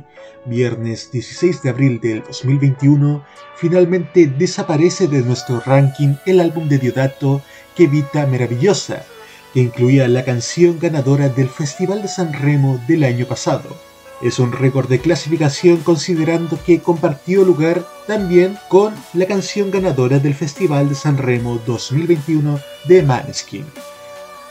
viernes 0.44 1.12
16 1.12 1.62
de 1.62 1.70
abril 1.70 2.00
del 2.00 2.24
2021, 2.24 3.24
finalmente 3.54 4.26
desaparece 4.26 5.06
de 5.06 5.22
nuestro 5.22 5.60
ranking 5.60 6.16
el 6.26 6.40
álbum 6.40 6.68
de 6.68 6.78
Diodato 6.78 7.42
Que 7.76 7.86
Vita 7.86 8.26
Maravillosa, 8.26 9.04
que 9.52 9.60
incluía 9.60 10.08
la 10.08 10.24
canción 10.24 10.80
ganadora 10.80 11.28
del 11.28 11.48
Festival 11.48 12.02
de 12.02 12.08
San 12.08 12.32
Remo 12.32 12.80
del 12.88 13.04
año 13.04 13.24
pasado. 13.26 13.68
Es 14.22 14.38
un 14.38 14.52
récord 14.52 14.88
de 14.88 15.00
clasificación 15.00 15.78
considerando 15.78 16.58
que 16.64 16.80
compartió 16.80 17.44
lugar 17.44 17.86
también 18.06 18.56
con 18.68 18.94
la 19.12 19.26
canción 19.26 19.70
ganadora 19.70 20.18
del 20.18 20.34
Festival 20.34 20.88
de 20.88 20.94
San 20.94 21.18
Remo 21.18 21.60
2021 21.66 22.58
de 22.86 23.02
Maneskin. 23.02 23.66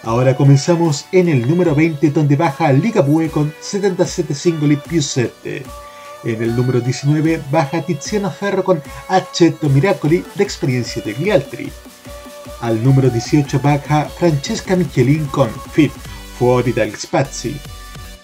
Ahora 0.03 0.35
comenzamos 0.35 1.05
en 1.13 1.29
el 1.29 1.47
número 1.47 1.73
20 1.73 2.09
donde 2.11 2.35
baja 2.35 2.73
Ligabue 2.73 3.29
con 3.29 3.53
77 3.61 4.35
singoli 4.35 4.75
più 4.75 5.01
7. 5.01 5.63
En 6.25 6.43
el 6.43 6.55
número 6.55 6.81
19 6.81 7.41
baja 7.49 7.81
Tiziano 7.81 8.29
Ferro 8.29 8.63
con 8.65 8.81
Accetto 9.07 9.69
Miracoli 9.69 10.23
de 10.35 10.43
Experiencia 10.43 11.01
de 11.01 11.13
Glialtri. 11.13 11.71
Al 12.59 12.83
número 12.83 13.09
18 13.09 13.59
baja 13.61 14.05
Francesca 14.05 14.75
Michelin 14.75 15.25
con 15.27 15.49
Fit, 15.71 15.93
Fuori 16.37 16.73
dal 16.73 16.93
Spazi. 16.95 17.55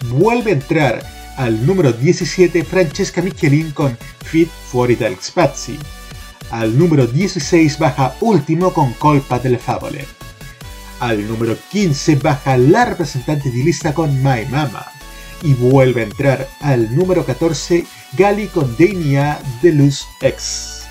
Vuelve 0.10 0.52
a 0.52 0.54
entrar 0.56 1.19
al 1.40 1.66
número 1.66 1.94
17 1.94 2.66
Francesca 2.66 3.22
Michelin 3.22 3.72
con 3.72 3.98
Fit 4.26 4.50
Fuori 4.50 4.96
dal 4.96 5.16
Spazi. 5.22 5.80
Al 6.52 6.78
número 6.78 7.08
16 7.08 7.80
baja 7.80 8.14
Último 8.20 8.74
con 8.74 8.92
Colpa 8.94 9.40
delle 9.40 9.58
Favole. 9.58 10.06
Al 11.00 11.26
número 11.26 11.56
15 11.72 12.18
baja 12.18 12.58
la 12.58 12.84
representante 12.84 13.50
de 13.52 13.64
lista 13.64 13.94
con 13.94 14.22
My 14.22 14.46
Mama. 14.50 14.86
Y 15.42 15.54
vuelve 15.54 16.02
a 16.02 16.06
entrar 16.06 16.50
al 16.60 16.94
número 16.94 17.26
14 17.26 17.86
Gali 18.18 18.48
con 18.48 18.76
Denia 18.76 19.40
Deluxe 19.62 20.08
X. 20.20 20.84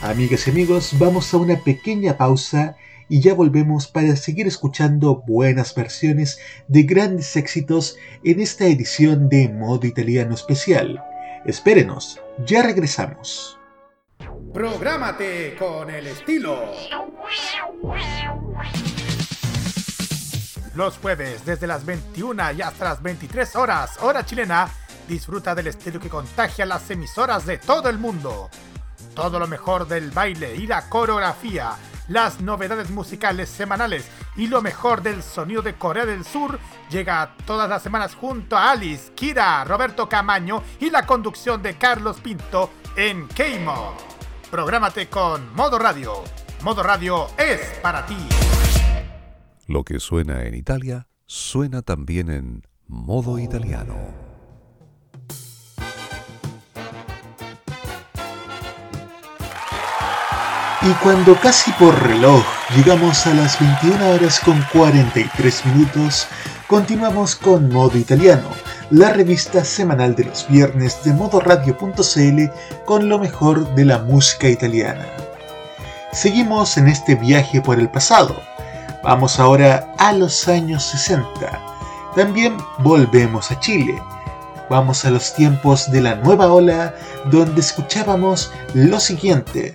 Amigas 0.00 0.46
y 0.46 0.50
amigos, 0.50 0.90
vamos 0.96 1.34
a 1.34 1.38
una 1.38 1.56
pequeña 1.56 2.16
pausa 2.16 2.76
y 3.08 3.20
ya 3.20 3.34
volvemos 3.34 3.86
para 3.86 4.16
seguir 4.16 4.46
escuchando 4.46 5.22
buenas 5.26 5.74
versiones 5.74 6.38
de 6.68 6.82
grandes 6.84 7.36
éxitos 7.36 7.96
en 8.22 8.40
esta 8.40 8.66
edición 8.66 9.28
de 9.28 9.48
Modo 9.48 9.86
Italiano 9.86 10.34
Especial. 10.34 11.02
Espérenos, 11.44 12.20
ya 12.46 12.62
regresamos. 12.62 13.58
Prográmate 14.52 15.56
con 15.58 15.90
el 15.90 16.06
estilo. 16.06 16.72
Los 20.74 20.98
jueves 20.98 21.44
desde 21.44 21.66
las 21.66 21.84
21 21.84 22.52
y 22.52 22.62
hasta 22.62 22.84
las 22.84 23.02
23 23.02 23.56
horas, 23.56 23.98
hora 24.00 24.24
chilena, 24.24 24.68
disfruta 25.08 25.54
del 25.54 25.68
estilo 25.68 26.00
que 26.00 26.08
contagia 26.08 26.66
las 26.66 26.90
emisoras 26.90 27.46
de 27.46 27.58
todo 27.58 27.88
el 27.88 27.98
mundo. 27.98 28.48
Todo 29.14 29.38
lo 29.38 29.46
mejor 29.46 29.86
del 29.86 30.10
baile 30.10 30.56
y 30.56 30.66
la 30.66 30.88
coreografía 30.88 31.76
las 32.08 32.40
novedades 32.40 32.90
musicales 32.90 33.48
semanales 33.48 34.08
y 34.36 34.46
lo 34.46 34.62
mejor 34.62 35.02
del 35.02 35.22
sonido 35.22 35.62
de 35.62 35.74
Corea 35.74 36.06
del 36.06 36.24
Sur 36.24 36.58
llega 36.90 37.34
todas 37.46 37.68
las 37.68 37.82
semanas 37.82 38.14
junto 38.14 38.56
a 38.56 38.72
Alice, 38.72 39.12
Kira, 39.14 39.64
Roberto 39.64 40.08
Camaño 40.08 40.62
y 40.80 40.90
la 40.90 41.06
conducción 41.06 41.62
de 41.62 41.76
Carlos 41.76 42.20
Pinto 42.20 42.70
en 42.96 43.26
K-Mod. 43.28 43.94
Prográmate 44.50 45.08
con 45.08 45.54
Modo 45.54 45.78
Radio. 45.78 46.22
Modo 46.62 46.82
Radio 46.82 47.26
es 47.38 47.60
para 47.82 48.06
ti. 48.06 48.16
Lo 49.66 49.82
que 49.82 49.98
suena 49.98 50.44
en 50.44 50.54
Italia 50.54 51.08
suena 51.26 51.82
también 51.82 52.30
en 52.30 52.66
modo 52.86 53.38
italiano. 53.38 54.23
Y 60.86 60.92
cuando 61.02 61.34
casi 61.40 61.72
por 61.72 61.98
reloj 62.02 62.44
llegamos 62.76 63.26
a 63.26 63.32
las 63.32 63.58
21 63.58 64.06
horas 64.10 64.38
con 64.40 64.62
43 64.70 65.64
minutos, 65.64 66.26
continuamos 66.66 67.36
con 67.36 67.70
Modo 67.70 67.96
Italiano, 67.96 68.50
la 68.90 69.08
revista 69.08 69.64
semanal 69.64 70.14
de 70.14 70.24
los 70.24 70.46
viernes 70.46 71.02
de 71.02 71.14
modoradio.cl 71.14 72.84
con 72.84 73.08
lo 73.08 73.18
mejor 73.18 73.74
de 73.74 73.86
la 73.86 74.00
música 74.00 74.46
italiana. 74.46 75.06
Seguimos 76.12 76.76
en 76.76 76.88
este 76.88 77.14
viaje 77.14 77.62
por 77.62 77.78
el 77.80 77.88
pasado. 77.88 78.36
Vamos 79.02 79.40
ahora 79.40 79.94
a 79.96 80.12
los 80.12 80.48
años 80.48 80.84
60. 80.84 81.62
También 82.14 82.58
volvemos 82.80 83.50
a 83.50 83.58
Chile. 83.58 84.02
Vamos 84.68 85.06
a 85.06 85.10
los 85.10 85.32
tiempos 85.34 85.90
de 85.90 86.02
la 86.02 86.16
nueva 86.16 86.52
ola 86.52 86.94
donde 87.30 87.62
escuchábamos 87.62 88.52
lo 88.74 89.00
siguiente. 89.00 89.74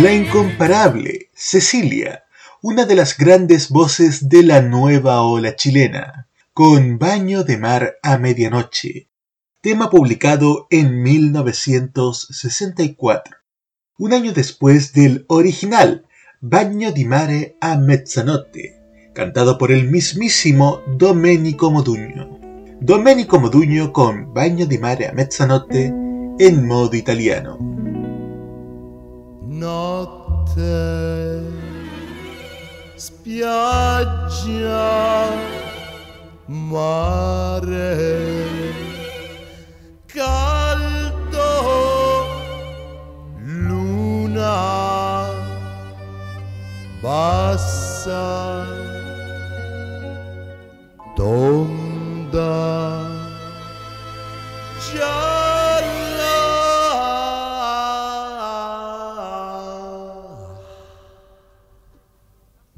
La 0.00 0.14
incomparable 0.14 1.28
Cecilia, 1.34 2.24
una 2.62 2.86
de 2.86 2.94
las 2.94 3.18
grandes 3.18 3.68
voces 3.68 4.30
de 4.30 4.42
la 4.42 4.62
nueva 4.62 5.20
ola 5.20 5.54
chilena, 5.54 6.28
con 6.54 6.98
Baño 6.98 7.44
de 7.44 7.58
Mar 7.58 7.98
a 8.02 8.16
Medianoche, 8.16 9.10
tema 9.60 9.90
publicado 9.90 10.66
en 10.70 11.02
1964, 11.02 13.36
un 13.98 14.14
año 14.14 14.32
después 14.32 14.94
del 14.94 15.26
original 15.28 16.06
Baño 16.40 16.92
di 16.92 17.04
Mare 17.04 17.58
a 17.60 17.76
Mezzanotte, 17.76 18.80
cantado 19.12 19.58
por 19.58 19.72
el 19.72 19.90
mismísimo 19.90 20.80
Domenico 20.96 21.70
Modugno. 21.70 22.40
Domenico 22.80 23.38
Modugno 23.38 23.92
con 23.92 24.32
Baño 24.32 24.64
di 24.64 24.78
Mare 24.78 25.08
a 25.08 25.12
Mezzanotte 25.12 25.92
en 26.38 26.66
modo 26.66 26.96
italiano. 26.96 27.91
Notte, 29.62 31.46
spiaggia, 32.96 34.50
mare, 36.48 37.94
caldo, 40.08 41.52
luna, 43.38 44.58
bassa, 47.00 48.66
tonda, 51.14 52.82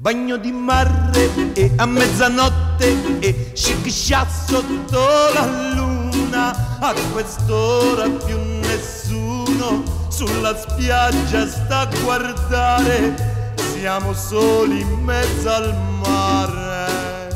Bagno 0.05 0.37
di 0.37 0.51
mare 0.51 1.53
e 1.53 1.71
a 1.77 1.85
mezzanotte 1.87 3.17
e 3.21 3.49
sciccia 3.55 4.27
sotto 4.29 4.99
la 5.33 5.73
luna. 5.73 6.77
A 6.79 6.93
quest'ora 7.11 8.07
più 8.07 8.37
nessuno 8.59 9.81
sulla 10.09 10.55
spiaggia 10.55 11.47
sta 11.47 11.79
a 11.79 11.89
guardare. 12.03 13.55
Siamo 13.73 14.13
soli 14.13 14.81
in 14.81 14.93
mezzo 15.03 15.49
al 15.49 15.75
mare. 16.03 17.35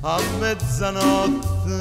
A 0.00 0.20
mezzanotte. 0.40 1.78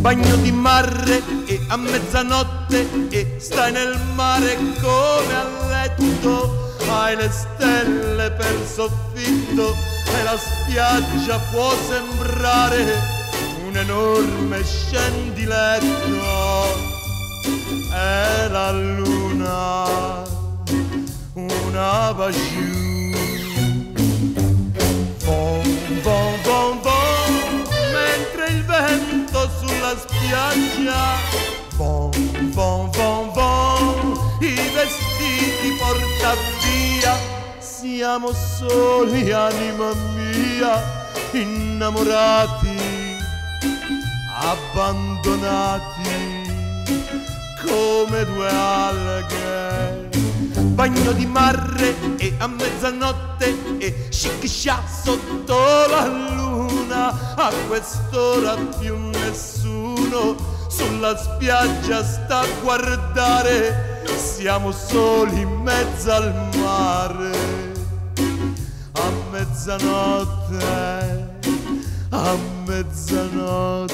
Bagno 0.00 0.36
di 0.36 0.52
mare 0.52 1.22
e 1.46 1.60
a 1.68 1.78
mezzanotte 1.78 3.08
e 3.08 3.36
stai 3.38 3.72
nel 3.72 3.98
mare 4.14 4.54
come 4.82 5.34
a 5.34 5.44
letto 5.66 6.63
hai 6.88 7.16
le 7.16 7.30
stelle 7.30 8.30
per 8.32 8.56
soffitto 8.66 9.74
e 10.06 10.22
la 10.22 10.36
spiaggia 10.36 11.38
può 11.50 11.70
sembrare 11.88 13.00
un 13.66 13.76
enorme 13.76 14.64
scendiletto. 14.64 15.82
E 17.92 18.48
la 18.48 18.70
luna 18.72 20.22
una 21.34 22.12
bagiù 22.14 22.82
Bom, 25.24 25.62
bom, 26.02 26.40
bom, 26.42 26.80
bom, 26.82 27.64
mentre 27.92 28.46
il 28.48 28.64
vento 28.64 29.50
sulla 29.58 29.96
spiaggia. 29.96 31.16
Bom, 31.76 32.10
bom, 32.52 32.90
bom 32.90 33.24
porta 35.84 36.34
via, 36.34 36.53
siamo 38.04 38.32
soli, 38.32 39.32
anima 39.32 39.92
mia, 40.14 40.82
innamorati, 41.32 42.76
abbandonati 44.40 45.82
come 47.64 48.24
due 48.24 48.48
alghe. 48.48 50.08
Bagno 50.74 51.12
di 51.12 51.26
mare 51.26 51.94
e 52.16 52.34
a 52.38 52.46
mezzanotte 52.46 53.78
e 53.78 54.08
scicchia 54.10 54.82
sotto 54.86 55.56
la 55.88 56.06
luna, 56.06 57.34
a 57.36 57.52
quest'ora 57.68 58.56
più 58.78 58.96
nessuno 58.96 60.36
sulla 60.68 61.16
spiaggia 61.16 62.04
sta 62.04 62.40
a 62.40 62.46
guardare, 62.60 63.93
siamo 64.16 64.72
soli 64.72 65.40
in 65.40 65.62
mezzo 65.62 66.12
al 66.12 66.32
mare. 66.56 67.30
A 68.92 69.10
mezzanotte, 69.30 70.64
a 72.10 72.36
mezzanotte. 72.66 73.92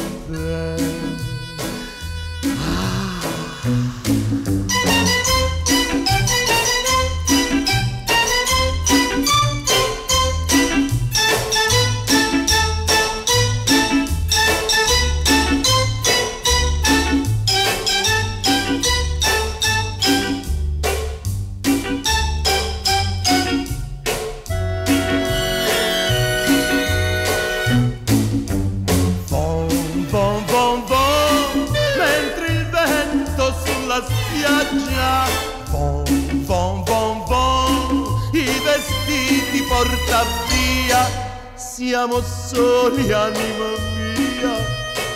Porta 39.81 40.25
via. 40.49 41.09
Siamo 41.55 42.21
soli, 42.21 43.11
anima 43.13 43.71
mia, 43.95 44.55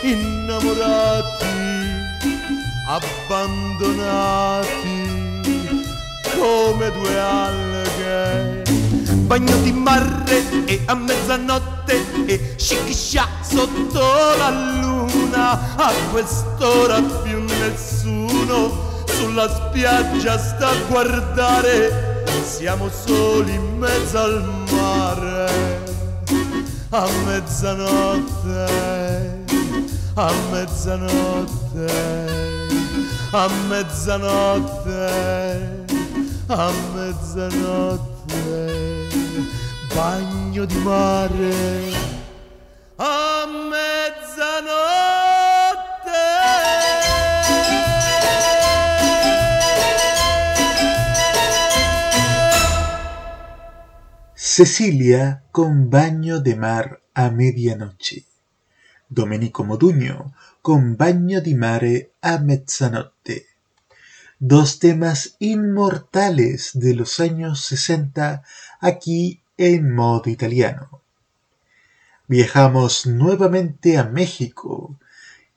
innamorati, 0.02 1.44
abbandonati 2.88 4.22
come 6.38 6.90
due 6.92 7.18
alghe. 7.18 8.62
Bagno 9.26 9.56
di 9.58 9.72
mare 9.72 10.64
e 10.66 10.82
a 10.86 10.94
mezzanotte 10.94 12.04
e 12.26 12.54
scicchia 12.56 13.28
sotto 13.42 14.00
la 14.38 14.50
luna. 14.80 15.76
A 15.76 15.92
quest'ora 16.10 17.00
più 17.22 17.42
nessuno 17.42 19.02
sulla 19.06 19.48
spiaggia 19.48 20.38
sta 20.38 20.68
a 20.68 20.76
guardare. 20.88 22.13
Siamo 22.44 22.88
soli 22.88 23.54
in 23.54 23.78
mezzo 23.78 24.18
al 24.18 24.44
mare. 24.70 25.82
A 26.90 27.08
mezzanotte, 27.24 28.66
a 30.14 30.32
mezzanotte, 30.50 31.86
a 33.32 33.48
mezzanotte, 33.68 35.06
a 36.46 36.70
mezzanotte 36.94 38.14
bagno 39.94 40.64
di 40.64 40.78
mare 40.78 41.92
a 42.96 43.46
Cecilia 54.56 55.42
con 55.50 55.90
baño 55.90 56.38
de 56.38 56.54
mar 56.54 57.02
a 57.12 57.28
medianoche. 57.28 58.24
Domenico 59.08 59.64
Modugno 59.64 60.32
con 60.62 60.96
baño 60.96 61.40
di 61.40 61.56
mare 61.56 62.12
a 62.20 62.38
mezzanotte. 62.38 63.46
Dos 64.38 64.78
temas 64.78 65.34
inmortales 65.40 66.70
de 66.74 66.94
los 66.94 67.18
años 67.18 67.64
60 67.64 68.44
aquí 68.78 69.40
en 69.56 69.92
modo 69.92 70.30
italiano. 70.30 71.02
Viajamos 72.28 73.06
nuevamente 73.06 73.98
a 73.98 74.04
México 74.04 74.96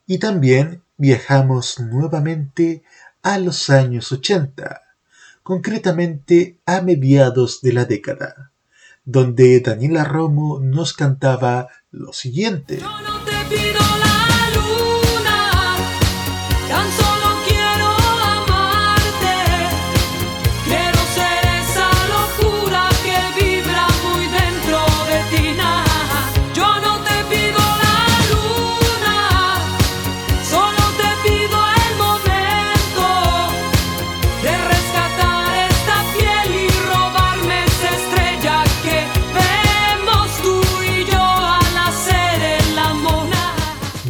y 0.07 0.17
también 0.17 0.81
viajamos 0.97 1.79
nuevamente 1.79 2.81
a 3.21 3.37
los 3.37 3.69
años 3.69 4.11
80, 4.11 4.81
concretamente 5.43 6.57
a 6.65 6.81
mediados 6.81 7.61
de 7.61 7.73
la 7.73 7.85
década, 7.85 8.53
donde 9.07 9.61
Daniela 9.61 10.03
Romo 10.03 10.59
nos 10.59 10.91
cantaba 10.91 11.69
lo 11.91 12.11
siguiente. 12.11 12.79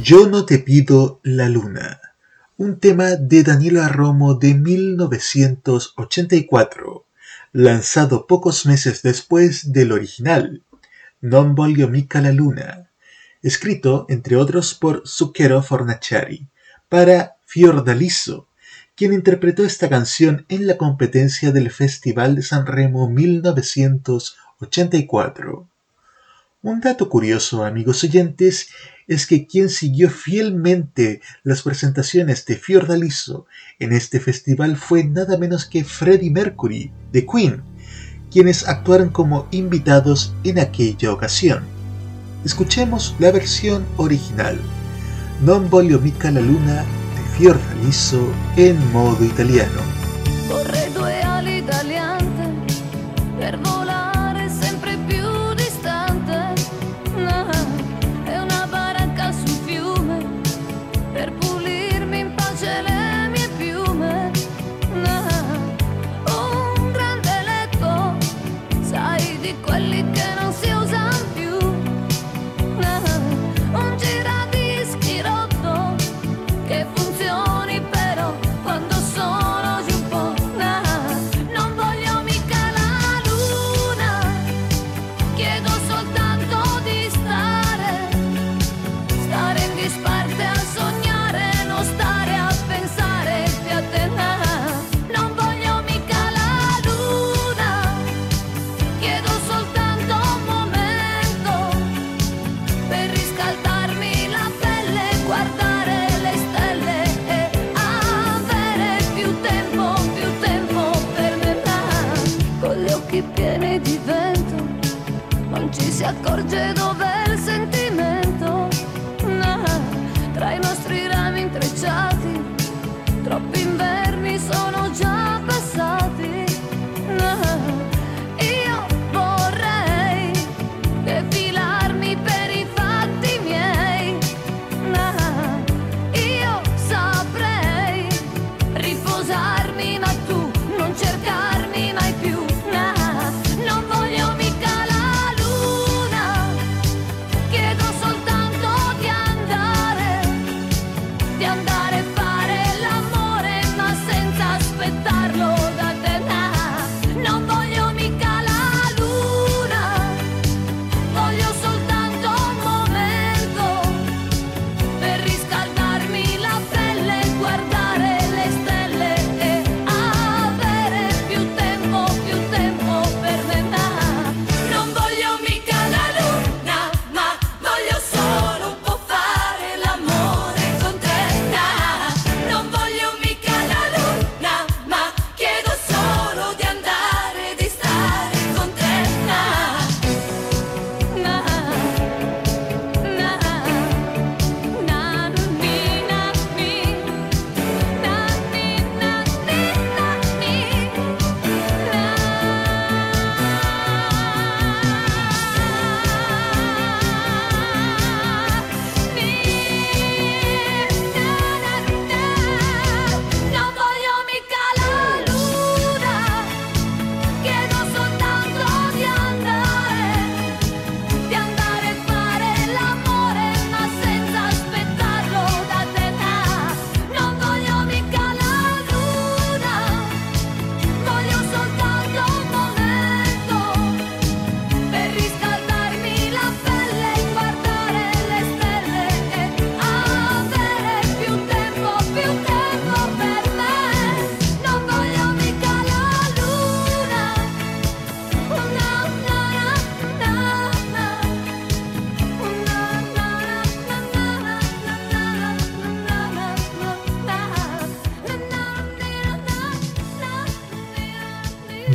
Yo 0.09 0.19
no 0.29 0.45
te 0.45 0.59
pido 0.59 1.19
la 1.21 1.49
luna, 1.49 1.99
un 2.55 2.79
tema 2.79 3.17
de 3.17 3.43
Daniela 3.43 3.89
Romo 3.89 4.35
de 4.35 4.53
1984, 4.53 7.05
lanzado 7.51 8.25
pocos 8.25 8.65
meses 8.65 9.01
después 9.01 9.73
del 9.73 9.91
original, 9.91 10.63
Non 11.19 11.55
voglio 11.55 11.89
mica 11.89 12.21
la 12.21 12.31
luna, 12.31 12.89
escrito 13.43 14.05
entre 14.07 14.37
otros 14.37 14.75
por 14.75 15.05
Zucchero 15.05 15.61
Fornaciari 15.61 16.47
para 16.87 17.35
Fiordaliso, 17.43 18.47
quien 18.95 19.11
interpretó 19.11 19.65
esta 19.65 19.89
canción 19.89 20.45
en 20.47 20.67
la 20.67 20.77
competencia 20.77 21.51
del 21.51 21.69
Festival 21.69 22.35
de 22.35 22.43
San 22.43 22.65
Remo 22.65 23.09
1984. 23.09 25.67
Un 26.61 26.79
dato 26.79 27.09
curioso, 27.09 27.65
amigos 27.65 28.05
oyentes, 28.05 28.69
es 29.07 29.25
que 29.25 29.47
quien 29.47 29.69
siguió 29.69 30.09
fielmente 30.09 31.21
las 31.43 31.61
presentaciones 31.61 32.45
de 32.45 32.57
Fiordaliso 32.57 33.45
en 33.79 33.93
este 33.93 34.19
festival 34.19 34.77
fue 34.77 35.03
nada 35.03 35.37
menos 35.37 35.65
que 35.65 35.83
Freddie 35.83 36.31
Mercury, 36.31 36.91
de 37.11 37.25
Queen, 37.25 37.63
quienes 38.31 38.67
actuaron 38.67 39.09
como 39.09 39.47
invitados 39.51 40.33
en 40.43 40.59
aquella 40.59 41.11
ocasión. 41.11 41.63
Escuchemos 42.43 43.15
la 43.19 43.31
versión 43.31 43.85
original, 43.97 44.59
Non 45.45 45.69
voglio 45.69 45.99
mica 46.01 46.31
la 46.31 46.41
luna 46.41 46.81
de 46.81 47.21
Fiordaliso 47.37 48.25
en 48.57 48.75
modo 48.91 49.23
italiano. 49.23 49.81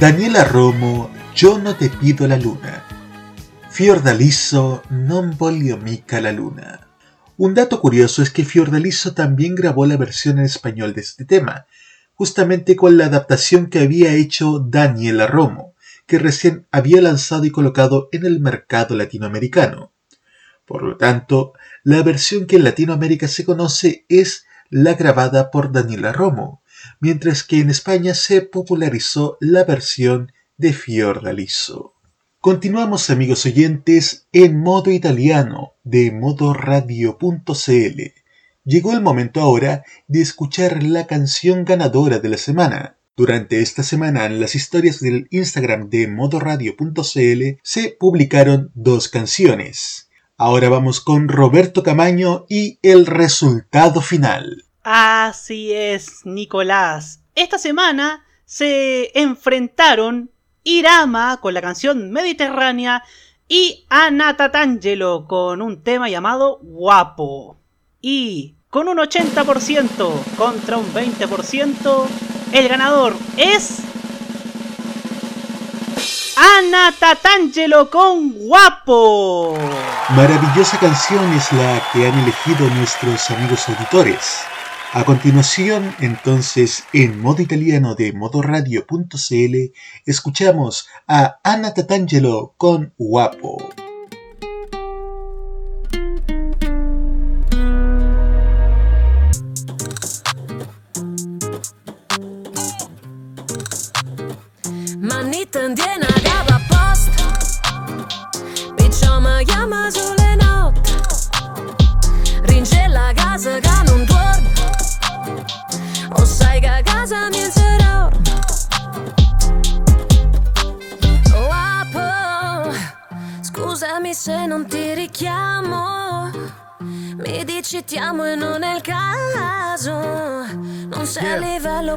Daniela 0.02 0.42
Romo, 0.42 1.12
Yo 1.32 1.60
no 1.60 1.76
te 1.76 1.88
pido 1.88 2.26
la 2.26 2.36
luna. 2.36 2.82
Fiordaliso 3.70 4.82
non 4.90 5.36
voglio 5.38 5.76
mica 5.76 6.20
la 6.20 6.32
luna. 6.32 6.88
Un 7.36 7.54
dato 7.54 7.80
curioso 7.80 8.20
es 8.20 8.30
que 8.30 8.44
Fiordaliso 8.44 9.14
también 9.14 9.54
grabó 9.54 9.86
la 9.86 9.96
versión 9.96 10.40
en 10.40 10.46
español 10.46 10.92
de 10.92 11.02
este 11.02 11.24
tema, 11.24 11.66
justamente 12.14 12.74
con 12.74 12.96
la 12.96 13.06
adaptación 13.06 13.68
que 13.68 13.78
había 13.78 14.12
hecho 14.14 14.58
Daniela 14.58 15.28
Romo, 15.28 15.76
que 16.06 16.18
recién 16.18 16.66
había 16.72 17.00
lanzado 17.00 17.44
y 17.44 17.52
colocado 17.52 18.08
en 18.10 18.26
el 18.26 18.40
mercado 18.40 18.96
latinoamericano. 18.96 19.92
Por 20.66 20.82
lo 20.82 20.96
tanto, 20.96 21.52
la 21.84 22.02
versión 22.02 22.46
que 22.46 22.56
en 22.56 22.64
Latinoamérica 22.64 23.28
se 23.28 23.44
conoce 23.44 24.04
es 24.08 24.46
la 24.68 24.94
grabada 24.94 25.52
por 25.52 25.70
Daniela 25.70 26.12
Romo, 26.12 26.61
mientras 27.02 27.42
que 27.42 27.58
en 27.58 27.68
España 27.68 28.14
se 28.14 28.40
popularizó 28.42 29.36
la 29.40 29.64
versión 29.64 30.32
de 30.56 30.72
Fiordaliso. 30.72 31.94
Continuamos 32.38 33.10
amigos 33.10 33.44
oyentes 33.44 34.28
en 34.32 34.60
modo 34.60 34.92
italiano 34.92 35.72
de 35.82 36.12
modoradio.cl. 36.12 38.02
Llegó 38.64 38.92
el 38.92 39.00
momento 39.00 39.40
ahora 39.40 39.84
de 40.06 40.22
escuchar 40.22 40.84
la 40.84 41.08
canción 41.08 41.64
ganadora 41.64 42.20
de 42.20 42.28
la 42.28 42.38
semana. 42.38 42.96
Durante 43.16 43.60
esta 43.60 43.82
semana 43.82 44.24
en 44.24 44.38
las 44.38 44.54
historias 44.54 45.00
del 45.00 45.26
Instagram 45.30 45.90
de 45.90 46.06
modoradio.cl 46.06 47.58
se 47.64 47.96
publicaron 47.98 48.70
dos 48.74 49.08
canciones. 49.08 50.08
Ahora 50.36 50.68
vamos 50.68 51.00
con 51.00 51.26
Roberto 51.28 51.82
Camaño 51.82 52.46
y 52.48 52.78
el 52.82 53.06
resultado 53.06 54.00
final. 54.00 54.66
Así 54.84 55.72
es, 55.72 56.26
Nicolás. 56.26 57.20
Esta 57.36 57.58
semana 57.58 58.24
se 58.44 59.16
enfrentaron 59.18 60.30
Irama 60.64 61.38
con 61.40 61.54
la 61.54 61.60
canción 61.60 62.10
Mediterránea 62.10 63.04
y 63.48 63.86
Ana 63.88 64.36
Tatangelo 64.36 65.26
con 65.28 65.62
un 65.62 65.82
tema 65.82 66.08
llamado 66.08 66.58
Guapo. 66.62 67.56
Y 68.00 68.56
con 68.70 68.88
un 68.88 68.98
80% 68.98 70.36
contra 70.36 70.78
un 70.78 70.92
20%, 70.92 72.06
el 72.52 72.68
ganador 72.68 73.14
es 73.36 73.78
Ana 76.36 76.92
Tatangelo 76.98 77.88
con 77.88 78.32
Guapo. 78.32 79.56
Maravillosa 80.16 80.76
canción 80.80 81.32
es 81.34 81.52
la 81.52 81.80
que 81.92 82.08
han 82.08 82.18
elegido 82.18 82.68
nuestros 82.70 83.30
amigos 83.30 83.68
auditores. 83.68 84.44
A 84.94 85.04
continuación, 85.04 85.94
entonces, 86.00 86.84
en 86.92 87.18
modo 87.18 87.40
italiano 87.40 87.94
de 87.94 88.12
modoradio.cl, 88.12 89.72
escuchamos 90.04 90.86
a 91.08 91.38
Anna 91.42 91.72
Tatangelo 91.72 92.52
con 92.58 92.92
Guapo. 92.98 93.56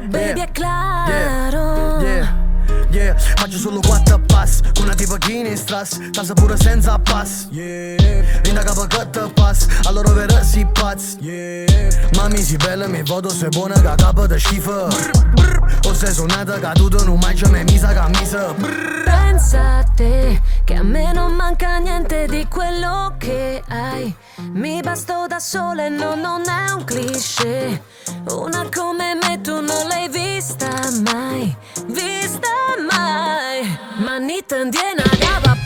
baby, 0.10 0.40
yeah. 0.40 0.52
claro. 0.52 2.00
Yeah. 2.02 2.44
Yeah, 2.90 3.18
faccio 3.18 3.58
solo 3.58 3.80
quattro 3.80 4.18
pass 4.26 4.60
Con 4.74 4.84
una 4.84 4.94
tipa 4.94 5.16
guinness 5.18 5.60
strass 5.60 5.98
Tasa 6.12 6.34
pure 6.34 6.56
senza 6.56 6.98
pass. 6.98 7.48
Yeah. 7.50 8.24
Vinda 8.42 8.62
capo 8.62 8.86
cut 8.86 9.32
pass 9.34 9.66
Allora 9.84 10.12
vera 10.12 10.42
si 10.42 10.66
pazzi. 10.72 11.16
Yeah. 11.20 12.10
Mami 12.16 12.42
si 12.42 12.56
bella 12.56 12.86
mi 12.86 13.02
voto 13.02 13.28
se 13.28 13.48
bună 13.50 13.74
ca 13.80 13.94
capă 13.96 14.26
de 14.26 14.38
șifă 14.38 14.88
O 15.88 15.92
sezonată 15.92 16.58
ca 16.60 16.72
tută 16.72 17.02
numai 17.04 17.34
ce 17.34 17.48
mi-ai 17.48 17.64
misa 17.64 17.88
camisa 17.88 18.54
Pensa 19.04 19.82
te, 19.96 20.40
che 20.64 20.74
a 20.74 20.82
me 20.82 21.12
non 21.12 21.32
manca 21.32 21.78
niente 21.78 22.26
di 22.26 22.46
quello 22.48 23.14
che 23.18 23.62
hai. 23.68 24.14
Mi 24.52 24.80
basto 24.82 25.26
da 25.26 25.40
sola 25.40 25.86
e 25.86 25.88
no, 25.88 26.14
non 26.14 26.42
è 26.46 26.72
un 26.72 26.84
cliché. 26.84 27.82
Una 28.30 28.68
come 28.72 29.14
me 29.20 29.40
tu 29.40 29.54
non 29.54 29.88
l'hai 29.88 30.08
vista 30.08 30.68
mai, 31.10 31.56
vista 31.86 32.54
mai. 32.90 33.78
Manita 33.96 34.56
indiena 34.56 35.04
gava 35.18 35.56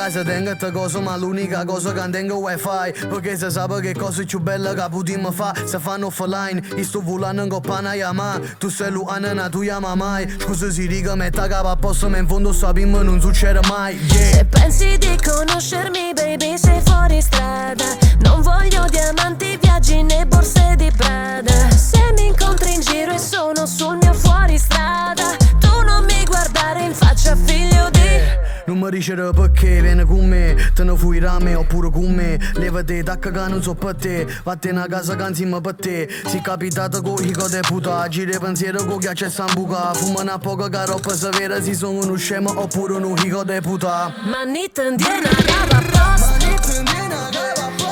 ehi, 0.00 0.06
a 0.06 0.10
casa 0.10 0.22
tengo 0.24 0.54
sta 0.54 0.70
cosa 0.70 1.00
ma 1.00 1.16
l'unica 1.16 1.64
cosa 1.64 1.92
che 1.92 2.10
tengo 2.10 2.48
è 2.48 2.56
wifi 2.56 3.06
Perché 3.08 3.36
se 3.36 3.50
sa 3.50 3.66
che 3.80 3.94
cosa 3.94 4.22
più 4.24 4.40
bella 4.40 4.74
che 4.74 4.86
potremmo 4.90 5.30
fa 5.30 5.54
Se 5.64 5.78
fanno 5.78 6.06
offline, 6.06 6.62
sto 6.82 7.00
volando 7.00 7.46
con 7.46 7.60
pana 7.60 7.92
chiama 7.92 8.40
Tu 8.58 8.68
sei 8.68 8.90
Luana, 8.90 9.48
tu 9.48 9.60
chiama 9.60 9.94
mai 9.94 10.28
Scusa 10.38 10.70
si 10.70 10.86
dica 10.86 11.14
metà 11.14 11.46
capo 11.46 11.68
a 11.68 11.76
posto 11.76 12.08
ma 12.08 12.18
in 12.18 12.26
fondo 12.26 12.52
sappiamo 12.52 13.02
non 13.02 13.20
succede 13.20 13.60
mai 13.68 13.96
Yeah 13.96 14.30
Se 14.32 14.44
pensi 14.44 14.98
di 14.98 15.18
conoscermi, 15.22 16.12
baby, 16.14 16.56
sei 16.56 16.80
fuori 16.84 17.20
strada. 17.20 17.84
Non 18.22 18.40
voglio 18.40 18.86
diamanti, 18.90 19.58
viaggi 19.60 20.02
né 20.02 20.24
borse 20.26 20.74
di 20.76 20.90
Prada. 20.96 21.70
Se 21.70 22.12
mi 22.16 22.26
incontri 22.28 22.74
in 22.74 22.80
giro 22.80 23.12
e 23.12 23.18
sono 23.18 23.66
sul 23.66 23.98
mio 24.00 24.14
fuoristrada, 24.14 25.36
tu 25.58 25.82
non 25.84 26.04
mi 26.04 26.24
guardare 26.24 26.84
in 26.84 26.94
faccia, 26.94 27.36
figlio 27.36 27.90
di. 27.90 28.59
Non 28.70 28.78
mi 28.78 28.88
dicere 28.88 29.32
perché 29.32 29.80
vieni 29.80 30.04
con 30.04 30.28
me 30.28 30.54
Te 30.72 30.84
ne 30.84 30.96
fui 30.96 31.18
rame 31.18 31.56
oppure 31.56 31.90
con 31.90 32.14
me 32.14 32.38
Levati 32.54 33.02
tacca 33.02 33.32
che 33.32 33.48
non 33.48 33.60
so 33.60 33.74
per 33.74 33.96
te 33.96 34.24
Vattene 34.44 34.82
a 34.82 34.86
casa 34.86 35.16
che 35.16 35.26
insieme 35.26 35.60
per 35.60 35.74
te 35.74 36.08
Si 36.26 36.40
capitato 36.40 37.02
con 37.02 37.20
i 37.24 37.32
code 37.32 37.62
puta 37.62 38.06
Giri 38.06 38.38
pensiero 38.38 38.84
con 38.84 38.98
ghiaccio 38.98 39.24
e 39.24 39.30
sambuca 39.30 39.92
Fuma 39.92 40.20
una 40.20 40.38
poca 40.38 40.68
che 40.68 40.86
roba 40.86 41.12
severa 41.16 41.60
Si 41.60 41.74
sono 41.74 41.98
uno 41.98 42.14
scemo 42.14 42.60
oppure 42.60 42.92
uno 42.92 43.12
higo 43.20 43.42
de 43.42 43.60
puta 43.60 44.14
Manita 44.30 44.84
indiena, 44.84 45.30
cava 45.46 45.82
post. 45.90 46.38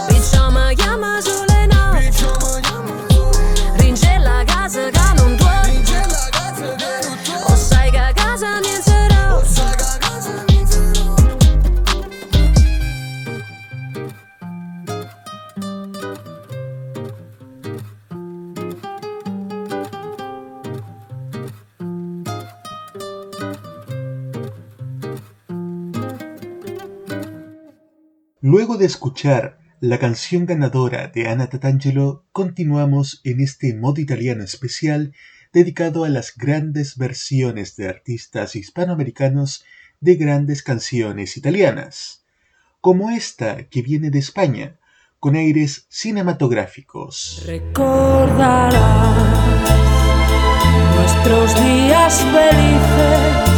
Pijama 0.07 0.73
chiama 0.75 1.21
sulle 1.21 1.67
no. 1.67 1.91
Ringe 3.79 4.19
la 4.19 4.45
casa 4.47 4.91
che 4.91 4.91
non 4.91 4.93
duole. 4.93 4.98
Luego 28.41 28.77
de 28.77 28.87
escuchar 28.87 29.59
la 29.81 29.99
canción 29.99 30.47
ganadora 30.47 31.09
de 31.09 31.29
Anna 31.29 31.49
Tatangelo, 31.49 32.25
continuamos 32.31 33.21
en 33.25 33.41
este 33.41 33.75
modo 33.75 34.01
italiano 34.01 34.45
especial 34.45 35.13
dedicado 35.53 36.05
a 36.05 36.09
las 36.09 36.37
grandes 36.37 36.97
versiones 36.97 37.75
de 37.75 37.89
artistas 37.89 38.55
hispanoamericanos 38.55 39.65
de 39.99 40.15
grandes 40.15 40.63
canciones 40.63 41.37
italianas, 41.37 42.25
como 42.81 43.11
esta 43.11 43.65
que 43.65 43.83
viene 43.83 44.11
de 44.11 44.21
España, 44.21 44.79
con 45.19 45.35
aires 45.35 45.87
cinematográficos. 45.89 47.43
Recordarás 47.45 48.73
nuestros 50.95 51.55
días 51.57 52.23
felices. 52.23 53.49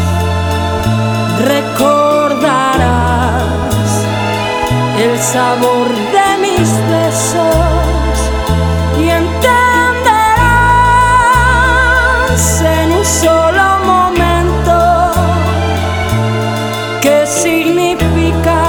El 5.01 5.19
sabor 5.19 5.89
de 5.89 6.29
mis 6.43 6.69
besos 6.91 8.17
y 8.99 9.09
entenderás 9.09 9.81
en 12.61 12.93
un 12.93 13.05
solo 13.05 13.79
momento 13.87 14.77
qué 17.01 17.27
significa 17.27 18.61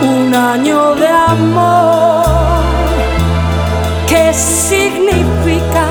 un 0.00 0.34
año 0.34 0.94
de 0.94 1.08
amor. 1.08 2.24
¿Qué 4.08 4.32
significa 4.32 5.84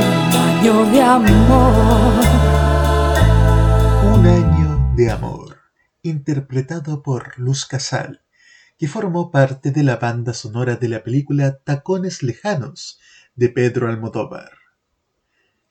un 0.00 0.34
año 0.48 0.74
de 0.92 1.00
amor? 1.00 1.91
Interpretado 6.02 7.02
por 7.02 7.38
Luz 7.38 7.66
Casal, 7.66 8.22
que 8.76 8.88
formó 8.88 9.30
parte 9.30 9.70
de 9.70 9.84
la 9.84 9.96
banda 9.96 10.34
sonora 10.34 10.76
de 10.76 10.88
la 10.88 11.02
película 11.04 11.58
Tacones 11.58 12.22
Lejanos 12.22 12.98
de 13.34 13.48
Pedro 13.48 13.88
Almodóvar. 13.88 14.50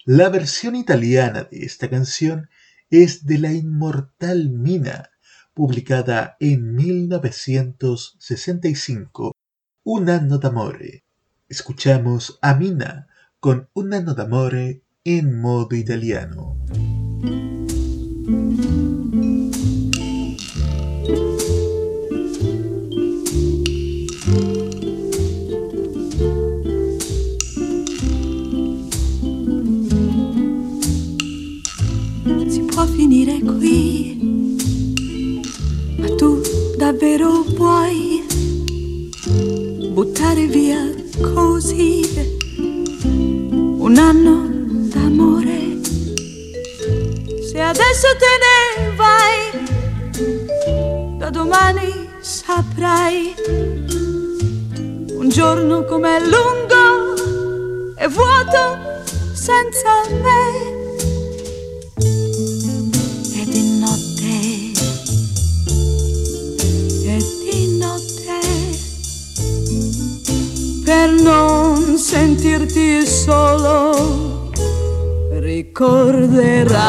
La 0.05 0.29
versión 0.29 0.75
italiana 0.75 1.43
de 1.43 1.65
esta 1.65 1.88
canción 1.89 2.49
es 2.89 3.25
de 3.25 3.39
la 3.39 3.51
inmortal 3.51 4.49
Mina, 4.49 5.09
publicada 5.53 6.38
en 6.39 6.75
1965, 6.75 9.36
Un 9.84 10.09
anno 10.09 10.38
d'amore. 10.38 11.03
Escuchamos 11.49 12.39
a 12.41 12.55
Mina 12.55 13.07
con 13.39 13.67
Un 13.73 13.93
anno 13.93 14.13
d'amore 14.13 14.84
en 15.03 15.41
modo 15.41 15.75
italiano. 15.75 16.55
Davvero 36.91 37.43
vuoi 37.55 38.27
buttare 39.93 40.45
via 40.45 40.93
così 41.33 42.01
un 43.05 43.97
anno 43.97 44.49
d'amore? 44.89 45.79
Se 47.49 47.61
adesso 47.61 48.07
te 48.19 48.33
ne 48.43 48.93
vai, 48.97 49.39
da 51.17 51.29
domani 51.29 52.09
saprai 52.19 53.33
un 55.13 55.29
giorno 55.29 55.85
com'è 55.85 56.19
lungo 56.19 57.95
e 57.95 58.07
vuoto 58.09 58.77
senza 59.31 60.09
me. 60.21 60.80
Per 70.91 71.09
non 71.11 71.97
sentirti 71.97 73.07
solo, 73.07 74.51
ricorderai 75.39 76.79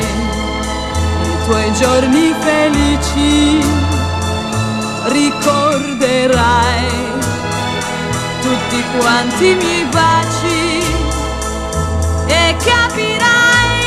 i 0.00 1.44
tuoi 1.44 1.72
giorni 1.74 2.34
felici, 2.40 3.60
ricorderai 5.04 6.88
tutti 8.42 8.82
quanti 8.98 9.50
i 9.50 9.54
miei 9.54 9.84
baci 9.84 10.82
e 12.26 12.56
capirai 12.64 13.84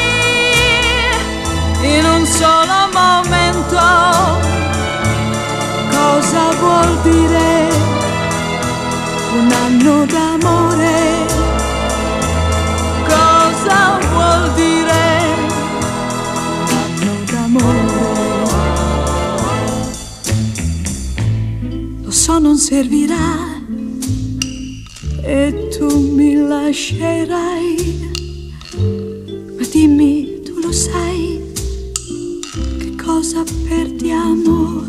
in 1.98 2.06
un 2.06 2.26
solo 2.26 2.88
momento 2.94 3.82
cosa 5.92 6.50
vuol 6.62 7.02
dire 7.02 7.93
un 9.38 9.52
anno 9.52 10.06
d'amore. 10.06 11.26
Cosa 13.06 14.00
vuol 14.10 14.54
dire 14.54 15.06
un 16.60 16.78
anno 16.84 17.16
d'amore? 17.32 18.02
Lo 22.04 22.12
so 22.12 22.40
non 22.40 22.58
servirà 22.58 23.62
e 25.22 25.68
tu 25.78 25.88
mi 26.16 26.36
lascerai, 26.36 28.12
ma 29.58 29.66
dimmi 29.72 30.42
tu 30.44 30.60
lo 30.62 30.72
sai 30.72 31.42
cosa 33.04 33.44
perdiamo. 33.68 34.82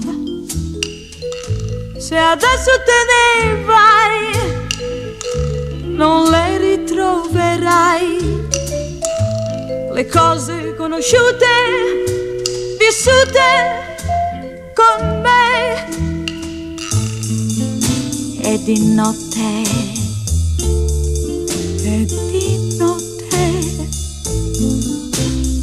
Se 1.98 2.16
adesso 2.18 2.70
te 2.84 2.98
ne 3.10 3.64
vai, 3.64 4.33
non 5.94 6.28
le 6.30 6.58
ritroverai. 6.58 8.48
Le 9.92 10.06
cose 10.08 10.74
conosciute, 10.76 11.46
vissute 12.78 13.94
con 14.74 15.20
me. 15.22 15.86
E 18.42 18.62
di 18.64 18.94
notte, 18.94 19.62
e 21.82 22.04
di 22.04 22.76
notte, 22.76 23.62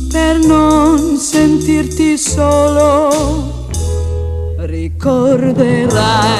per 0.09 0.39
non 0.39 1.17
sentirti 1.17 2.17
solo, 2.17 3.67
ricorderai 4.57 6.31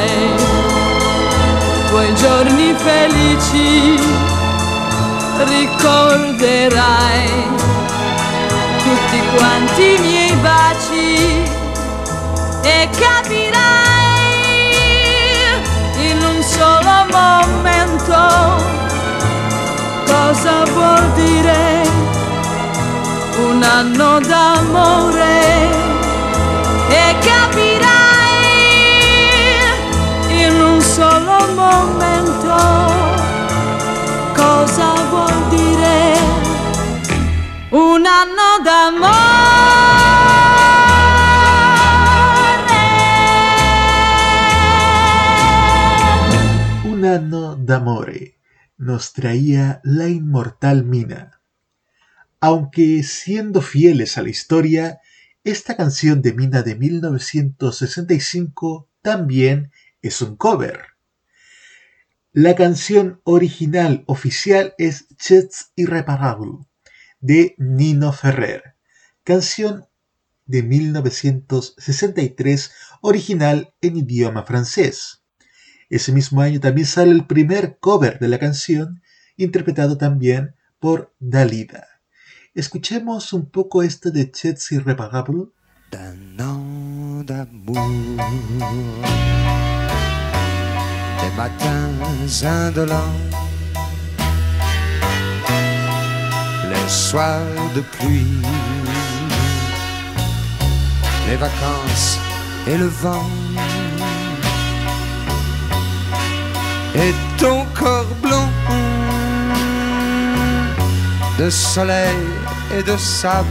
quei 1.92 2.16
giorni 2.16 2.74
felici, 2.74 4.00
ricorderai 5.46 7.30
tutti 8.84 9.22
quanti 9.36 9.94
i 9.94 10.00
miei 10.00 10.34
baci 10.38 11.44
e 12.62 12.90
capirai 12.98 13.60
in 16.10 16.22
un 16.24 16.42
solo 16.42 17.06
momento 17.12 18.20
cosa 20.06 20.64
vuol 20.74 21.12
dire 21.14 21.84
un 23.50 23.64
anno 23.64 24.20
d'amore 24.20 25.41
d'amore 47.66 48.38
nos 48.78 49.14
traía 49.14 49.80
la 49.84 50.08
inmortal 50.08 50.84
Mina. 50.84 51.42
Aunque 52.40 53.04
siendo 53.04 53.62
fieles 53.62 54.18
a 54.18 54.24
la 54.24 54.30
historia, 54.30 55.00
esta 55.44 55.76
canción 55.76 56.22
de 56.22 56.34
Mina 56.34 56.62
de 56.64 56.76
1965 56.76 58.90
también 59.02 59.72
es 60.02 60.22
un 60.22 60.36
cover. 60.36 60.92
La 62.34 62.56
canción 62.56 63.22
original 63.24 64.04
oficial 64.08 64.74
es 64.78 65.08
Chets 65.18 65.72
Irreparable 65.76 66.66
de 67.20 67.56
Nino 67.58 68.14
Ferrer, 68.14 68.76
canción 69.24 69.88
de 70.46 70.64
1963 70.64 72.72
original 73.02 73.74
en 73.82 73.98
idioma 73.98 74.44
francés. 74.44 75.21
Ese 75.92 76.12
mismo 76.12 76.42
año 76.42 76.60
también 76.60 76.88
sale 76.88 77.12
el 77.12 77.28
primer 77.28 77.78
cover 77.80 78.18
de 78.18 78.30
la 78.30 78.40
canción, 78.40 79.04
interpretado 79.38 79.98
también 79.98 80.56
por 80.80 81.14
Dalida. 81.20 81.86
Escuchemos 82.56 83.34
un 83.34 83.52
poco 83.52 83.84
este 83.84 84.10
de 84.10 84.32
Chets 84.32 84.72
Irreparable. 84.72 85.50
d'un 85.92 87.24
d'amour. 87.24 87.76
Des 91.22 91.34
matins 91.36 91.92
les 96.72 96.90
soirs 96.90 97.74
de 97.76 97.82
pluie, 97.82 98.42
les 101.28 101.36
vacances 101.36 102.18
et 102.68 102.78
le 102.78 102.86
vent, 102.86 103.30
et 106.96 107.14
ton 107.38 107.66
corps 107.74 108.16
blanc 108.22 108.50
de 111.38 111.50
soleil 111.50 112.18
et 112.78 112.84
de 112.84 112.98
sable. 112.98 113.48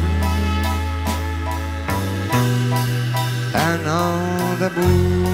un 3.54 3.88
an 3.88 4.56
d'amour. 4.60 5.30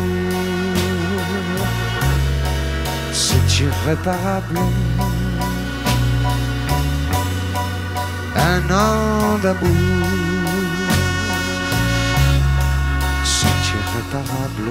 C'est 3.13 3.61
irréparable. 3.61 4.59
Un 8.37 8.71
an 8.71 9.39
d'amour. 9.43 10.07
C'est 13.25 13.63
irréparable. 13.77 14.69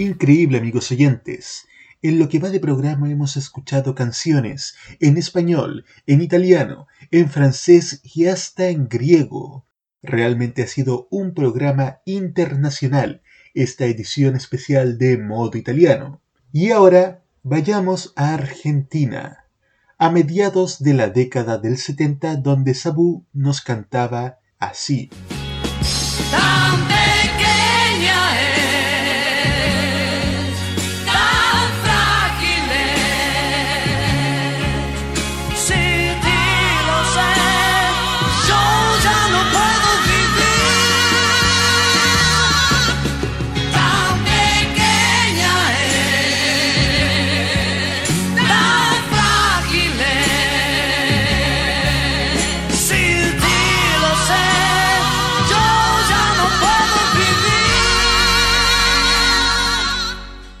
Increíble 0.00 0.56
amigos 0.56 0.90
oyentes. 0.92 1.66
En 2.00 2.18
lo 2.18 2.30
que 2.30 2.38
va 2.38 2.48
de 2.48 2.58
programa 2.58 3.10
hemos 3.10 3.36
escuchado 3.36 3.94
canciones 3.94 4.74
en 4.98 5.18
español, 5.18 5.84
en 6.06 6.22
italiano, 6.22 6.86
en 7.10 7.28
francés 7.28 8.00
y 8.02 8.24
hasta 8.24 8.68
en 8.68 8.88
griego. 8.88 9.66
Realmente 10.02 10.62
ha 10.62 10.66
sido 10.68 11.06
un 11.10 11.34
programa 11.34 11.98
internacional 12.06 13.20
esta 13.52 13.84
edición 13.84 14.36
especial 14.36 14.96
de 14.96 15.18
modo 15.18 15.58
italiano. 15.58 16.22
Y 16.50 16.70
ahora 16.70 17.22
vayamos 17.42 18.14
a 18.16 18.32
Argentina, 18.32 19.44
a 19.98 20.08
mediados 20.08 20.82
de 20.82 20.94
la 20.94 21.10
década 21.10 21.58
del 21.58 21.76
70 21.76 22.36
donde 22.36 22.72
Sabu 22.72 23.26
nos 23.34 23.60
cantaba 23.60 24.38
así. 24.58 25.10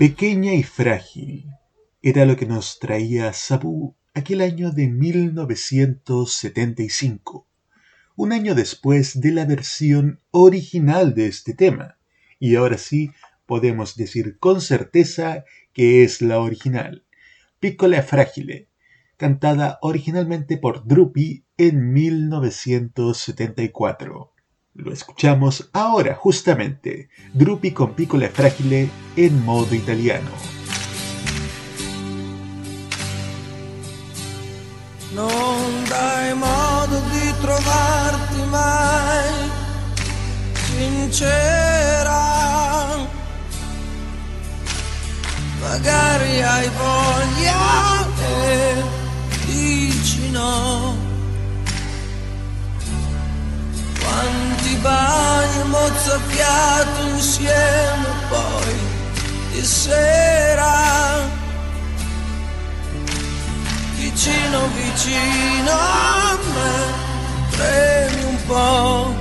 Pequeña 0.00 0.54
y 0.54 0.62
frágil 0.62 1.44
era 2.00 2.24
lo 2.24 2.34
que 2.34 2.46
nos 2.46 2.78
traía 2.78 3.34
Sabu 3.34 3.96
aquel 4.14 4.40
año 4.40 4.70
de 4.70 4.88
1975, 4.88 7.46
un 8.16 8.32
año 8.32 8.54
después 8.54 9.20
de 9.20 9.30
la 9.30 9.44
versión 9.44 10.22
original 10.30 11.14
de 11.14 11.26
este 11.26 11.52
tema. 11.52 11.98
Y 12.38 12.56
ahora 12.56 12.78
sí 12.78 13.10
podemos 13.44 13.94
decir 13.94 14.38
con 14.38 14.62
certeza 14.62 15.44
que 15.74 16.02
es 16.02 16.22
la 16.22 16.40
original, 16.40 17.04
Piccola 17.58 18.02
Fragile, 18.02 18.70
cantada 19.18 19.78
originalmente 19.82 20.56
por 20.56 20.86
Drupi 20.86 21.44
en 21.58 21.92
1974. 21.92 24.32
Lo 24.74 24.92
escuchamos 24.92 25.68
ahora 25.72 26.14
justamente, 26.14 27.08
Drupi 27.32 27.72
con 27.72 27.94
Piccola 27.94 28.28
Fragile 28.28 28.88
en 29.16 29.44
modo 29.44 29.74
italiano. 29.74 30.30
Non 35.12 35.84
dai 35.88 36.34
modo 36.34 37.00
di 37.10 37.34
trovarti 37.40 38.42
mai 38.48 39.50
sincera. 40.54 41.49
abbiamo 54.90 55.78
azzeccato 55.78 57.02
insieme 57.14 58.06
poi 58.28 58.74
di 59.52 59.64
sera 59.64 61.28
vicino 63.96 64.68
vicino 64.74 65.70
a 65.70 66.38
me 66.54 66.72
premi 67.50 68.22
un 68.24 68.36
po' 68.46 69.14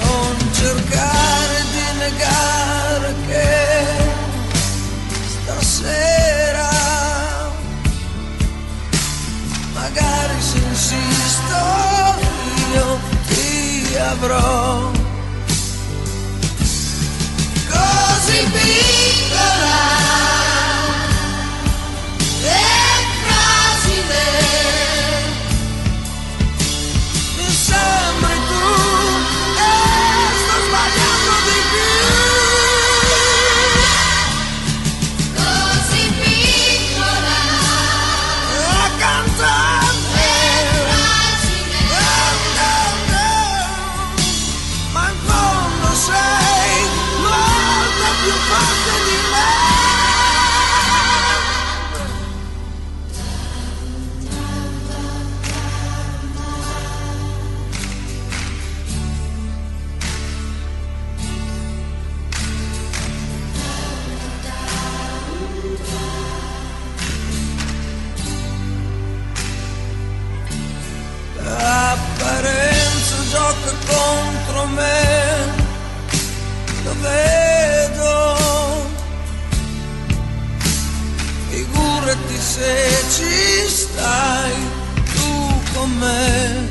non 0.00 0.52
cercare 0.52 1.62
di 1.72 1.98
negare 1.98 3.14
che 3.26 3.86
stasera 5.44 6.70
magari 9.72 10.31
добро. 13.92 14.91
Se 82.52 82.76
ci 83.14 83.66
stai 83.66 84.54
tu 85.14 85.32
con 85.72 85.90
me. 85.98 86.68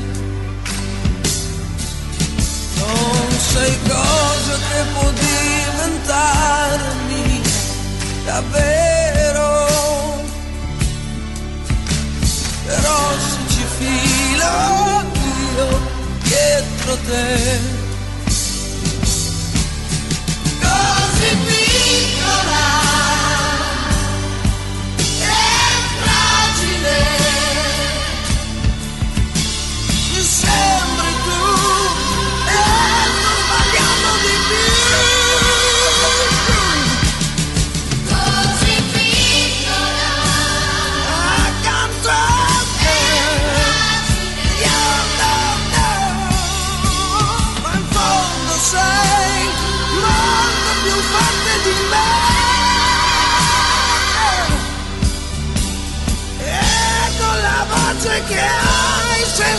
Non 2.78 3.30
sei 3.52 3.74
cosa 3.88 4.54
che 4.68 4.80
può 4.94 5.08
diventarmi 5.10 6.46
davvero. 8.24 9.48
Però 12.66 13.00
se 13.26 13.38
ci 13.52 13.64
filo 13.78 14.54
io 15.56 15.68
dietro 16.22 16.92
te 17.08 17.30
Così 20.60 21.30
piccola 21.46 22.81
Mi 30.52 30.81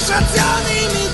associazioni 0.03 0.87
mi 0.91 1.12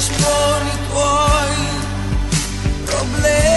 esponi 0.00 0.70
i 0.70 0.78
tuoi 0.88 1.56
problemi 2.86 3.49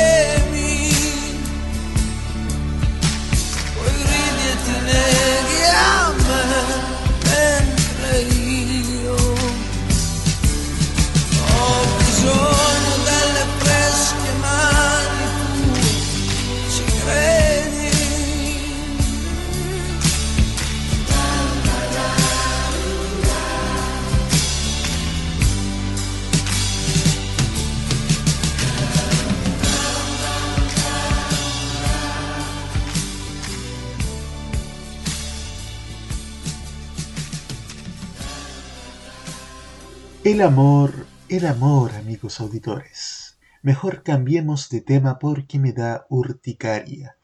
El 40.24 40.42
amor, 40.42 41.06
el 41.28 41.46
amor, 41.46 41.92
amigos 41.96 42.40
auditores. 42.40 43.38
Mejor 43.62 44.04
cambiemos 44.04 44.70
de 44.70 44.80
tema 44.80 45.20
porque 45.20 45.60
me 45.60 45.74
da 45.74 46.06
urticaria. 46.10 47.18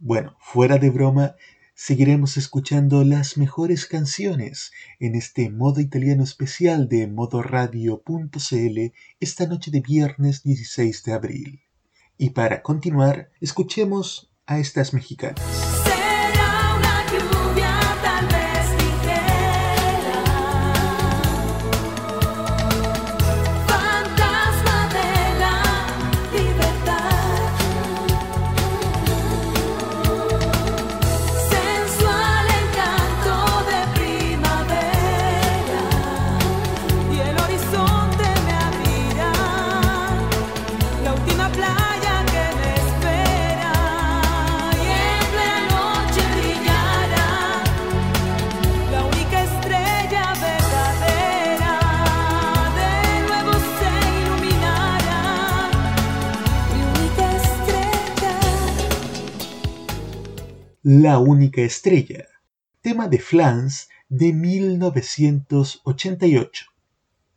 Bueno, 0.00 0.36
fuera 0.40 0.78
de 0.78 0.90
broma, 0.90 1.36
seguiremos 1.74 2.36
escuchando 2.36 3.04
las 3.04 3.36
mejores 3.36 3.86
canciones 3.86 4.72
en 4.98 5.14
este 5.14 5.48
modo 5.48 5.80
italiano 5.80 6.24
especial 6.24 6.88
de 6.88 7.06
modoradio.cl 7.06 8.78
esta 9.20 9.46
noche 9.46 9.70
de 9.70 9.80
viernes 9.80 10.42
16 10.42 11.04
de 11.04 11.12
abril. 11.12 11.60
Y 12.18 12.30
para 12.30 12.62
continuar, 12.62 13.30
escuchemos 13.40 14.32
a 14.46 14.58
estas 14.58 14.92
mexicanas. 14.92 15.79
La 60.82 61.18
única 61.18 61.60
estrella, 61.60 62.26
tema 62.80 63.06
de 63.06 63.18
Flans 63.18 63.90
de 64.08 64.32
1988, 64.32 66.64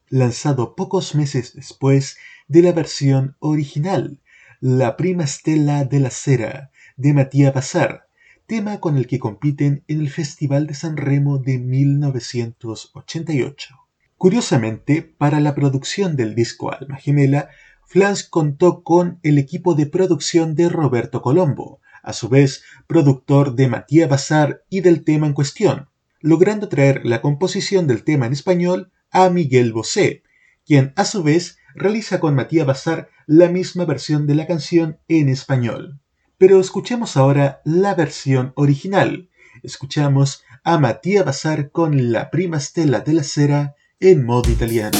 lanzado 0.07 0.77
pocos 0.77 1.13
meses 1.13 1.53
después 1.53 2.15
de 2.47 2.61
la 2.61 2.71
versión 2.71 3.35
original, 3.39 4.21
La 4.61 4.95
prima 4.95 5.27
stella 5.27 5.83
de 5.83 5.99
la 5.99 6.09
cera, 6.09 6.71
de 6.95 7.13
Matías 7.13 7.53
Bazar, 7.53 8.07
tema 8.45 8.79
con 8.79 8.95
el 8.95 9.07
que 9.07 9.19
compiten 9.19 9.83
en 9.89 9.99
el 9.99 10.09
Festival 10.09 10.65
de 10.65 10.75
San 10.75 10.95
Remo 10.95 11.37
de 11.37 11.59
1988. 11.59 13.75
Curiosamente, 14.17 15.01
para 15.01 15.41
la 15.41 15.53
producción 15.53 16.15
del 16.15 16.33
disco 16.33 16.71
Alma 16.71 16.95
Gemela, 16.95 17.49
Flans 17.85 18.23
contó 18.23 18.83
con 18.83 19.19
el 19.21 19.37
equipo 19.37 19.75
de 19.75 19.85
producción 19.85 20.55
de 20.55 20.69
Roberto 20.69 21.21
Colombo, 21.21 21.81
a 22.03 22.13
su 22.13 22.29
vez 22.29 22.63
productor 22.85 23.55
de 23.55 23.67
Matías 23.67 24.09
Bazar 24.09 24.63
y 24.69 24.81
del 24.81 25.03
tema 25.03 25.25
en 25.25 25.33
cuestión, 25.33 25.89
logrando 26.19 26.69
traer 26.69 27.01
la 27.03 27.21
composición 27.21 27.87
del 27.87 28.03
tema 28.03 28.27
en 28.27 28.33
español 28.33 28.91
a 29.09 29.29
Miguel 29.29 29.73
Bosé, 29.73 30.23
quien 30.65 30.93
a 30.95 31.05
su 31.05 31.23
vez 31.23 31.57
realiza 31.73 32.19
con 32.19 32.35
Matías 32.35 32.67
Bazar 32.67 33.09
la 33.25 33.49
misma 33.49 33.85
versión 33.85 34.27
de 34.27 34.35
la 34.35 34.45
canción 34.45 34.99
en 35.07 35.29
español. 35.29 35.99
Pero 36.37 36.59
escuchemos 36.59 37.17
ahora 37.17 37.61
la 37.63 37.95
versión 37.95 38.53
original. 38.55 39.29
Escuchamos 39.63 40.43
a 40.63 40.77
Matías 40.77 41.25
Bazar 41.25 41.71
con 41.71 42.11
La 42.11 42.29
prima 42.29 42.59
Stella 42.59 42.99
de 42.99 43.13
la 43.13 43.23
Cera 43.23 43.75
en 43.99 44.25
modo 44.25 44.51
italiano. 44.51 44.97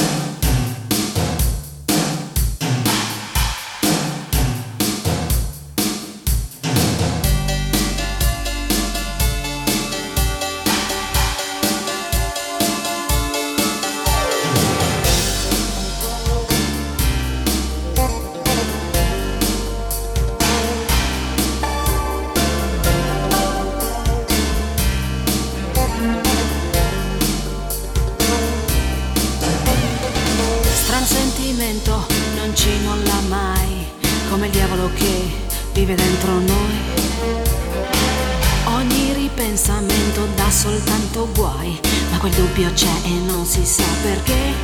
Ogni 39.44 39.52
ripensamento 39.52 40.26
dà 40.36 40.50
soltanto 40.50 41.28
guai, 41.34 41.78
ma 42.10 42.16
quel 42.16 42.32
dubbio 42.32 42.72
c'è 42.72 42.88
e 43.04 43.10
non 43.26 43.44
si 43.44 43.62
sa 43.62 43.84
perché. 44.00 44.54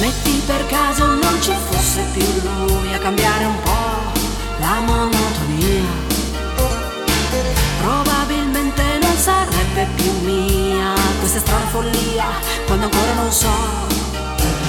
Metti 0.00 0.42
per 0.44 0.66
caso 0.66 1.06
non 1.06 1.40
ci 1.40 1.52
fosse 1.70 2.02
più 2.12 2.24
lui 2.42 2.92
a 2.92 2.98
cambiare 2.98 3.44
un 3.44 3.54
po' 3.62 4.20
la 4.58 4.80
monotonia. 4.80 5.84
Probabilmente 7.80 8.82
non 9.00 9.16
sarebbe 9.16 9.86
più 9.94 10.10
mia 10.24 10.92
questa 11.20 11.38
strana 11.38 11.66
follia 11.66 12.26
quando 12.66 12.86
ancora 12.86 13.14
non 13.14 13.30
so 13.30 13.48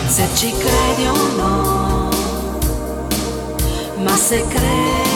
se 0.07 0.27
ci 0.35 0.53
credi 0.55 1.07
o 1.07 1.35
no. 1.35 2.09
Ma 3.97 4.15
se 4.15 4.45
credi 4.47 5.08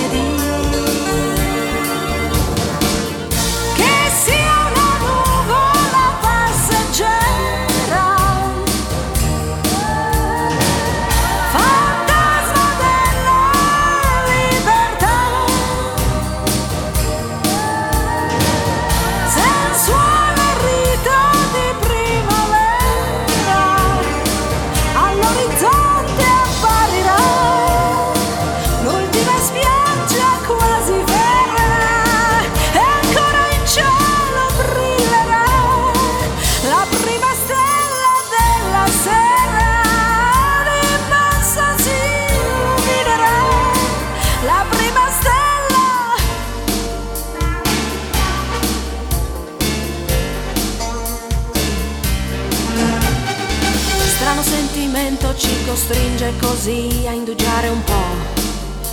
costringe 55.66 56.34
così 56.40 57.06
a 57.08 57.12
indugiare 57.12 57.70
un 57.70 57.84
po', 57.84 58.42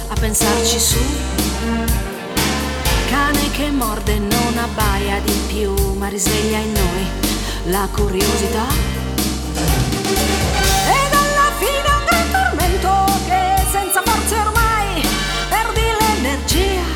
a 0.09 0.15
pensarci 0.19 0.79
su. 0.79 0.99
Cane 3.09 3.51
che 3.53 3.71
morde 3.71 4.19
non 4.19 4.57
abbaia 4.57 5.21
di 5.21 5.39
più, 5.49 5.75
ma 5.95 6.09
risveglia 6.09 6.59
in 6.59 6.73
noi 6.73 7.07
la 7.65 7.89
curiosità. 7.93 8.67
Ed 9.55 11.13
alla 11.13 11.51
fine 11.59 11.89
un 11.99 12.05
gran 12.07 12.31
tormento 12.31 13.05
che 13.27 13.63
senza 13.71 14.03
forze 14.05 14.35
ormai 14.37 15.07
perdi 15.49 15.83
l'energia. 15.99 16.87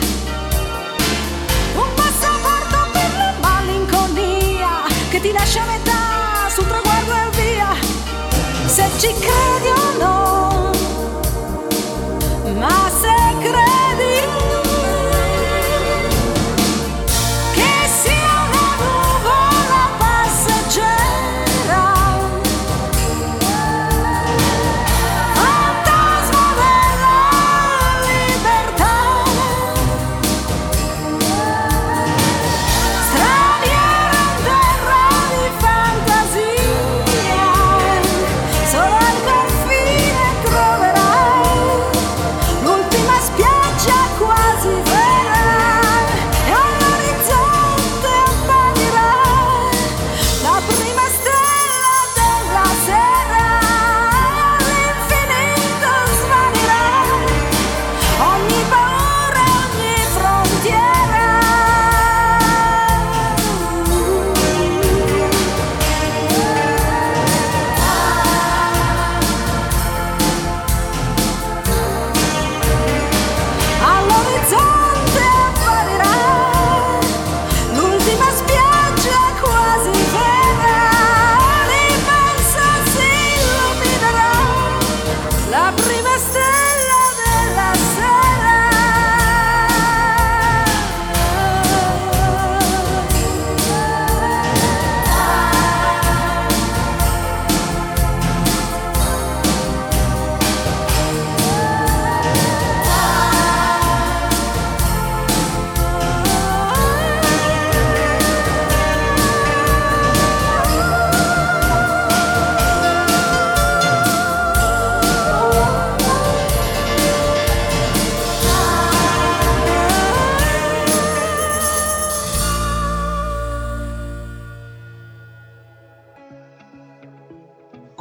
Un 1.74 1.94
passaporto 1.94 2.90
per 2.92 3.10
la 3.16 3.34
malinconia 3.40 4.82
che 5.10 5.20
ti 5.20 5.32
lascia 5.32 5.62
a 5.62 5.66
metà 5.66 6.48
sul 6.54 6.66
traguardo 6.66 7.12
e 7.12 7.42
via. 7.42 8.02
Se 8.66 8.88
ci 8.98 9.12
credi 9.18 9.53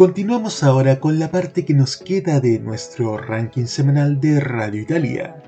Continuamos 0.04 0.64
ahora 0.64 1.00
con 1.00 1.18
la 1.18 1.32
parte 1.32 1.64
que 1.64 1.74
nos 1.74 1.96
queda 1.96 2.42
de 2.42 2.60
nuestro 2.60 3.18
ranking 3.18 3.68
semanal 3.68 4.20
de 4.20 4.42
Radio 4.42 4.82
Italia. 4.82 5.42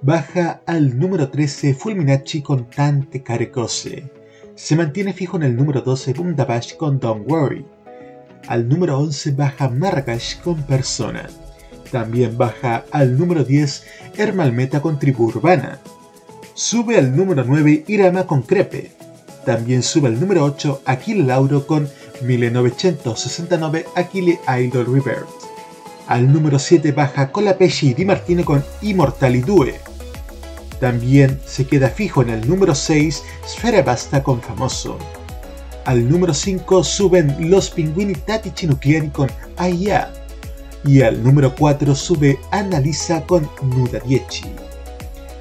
Baja 0.00 0.60
al 0.64 0.96
número 0.96 1.28
13 1.28 1.74
Fulminacci 1.74 2.40
con 2.40 2.70
Tante 2.70 3.24
Care 3.24 3.50
Cose. 3.50 4.08
Se 4.54 4.76
mantiene 4.76 5.12
fijo 5.12 5.38
en 5.38 5.42
el 5.42 5.56
número 5.56 5.80
12 5.80 6.12
Bundabash 6.12 6.76
con 6.76 7.00
Don't 7.00 7.28
Worry. 7.28 7.66
Al 8.46 8.68
número 8.68 8.96
11 8.96 9.32
baja 9.32 9.68
Margash 9.68 10.40
con 10.40 10.62
Persona. 10.62 11.28
También 11.90 12.38
baja 12.38 12.84
al 12.92 13.18
número 13.18 13.42
10 13.42 13.86
Hermalmeta 14.16 14.80
con 14.80 15.00
Tribu 15.00 15.24
Urbana. 15.24 15.80
Sube 16.54 16.96
al 16.96 17.16
número 17.16 17.42
9 17.44 17.86
Irama 17.88 18.24
con 18.24 18.42
Crepe. 18.42 18.92
También 19.44 19.82
sube 19.82 20.06
al 20.06 20.20
número 20.20 20.44
8 20.44 20.82
Aquile 20.86 21.24
Lauro 21.24 21.66
con 21.66 21.88
1969 22.22 23.86
Aquile 23.96 24.40
Idol 24.60 24.86
Rebirth. 24.86 25.28
Al 26.06 26.30
número 26.32 26.58
7 26.58 26.92
baja 26.92 27.30
Colapesci 27.30 27.90
y 27.90 27.94
Di 27.94 28.04
Martino 28.04 28.44
con 28.44 28.64
Immortali 28.82 29.40
2. 29.40 29.68
También 30.80 31.40
se 31.46 31.66
queda 31.66 31.88
fijo 31.88 32.22
en 32.22 32.30
el 32.30 32.48
número 32.48 32.74
6 32.74 33.22
Sfera 33.46 33.82
Basta 33.82 34.22
con 34.22 34.40
Famoso. 34.40 34.98
Al 35.86 36.08
número 36.08 36.34
5 36.34 36.84
suben 36.84 37.50
Los 37.50 37.70
Pinguini 37.70 38.14
Tattici 38.14 38.66
Nucleari 38.66 39.08
con 39.10 39.30
Aya. 39.56 40.12
Y 40.84 41.02
al 41.02 41.22
número 41.22 41.54
4 41.54 41.94
sube 41.94 42.38
Annalisa 42.50 43.24
con 43.26 43.48
Nuda 43.62 44.00
10. 44.00 44.22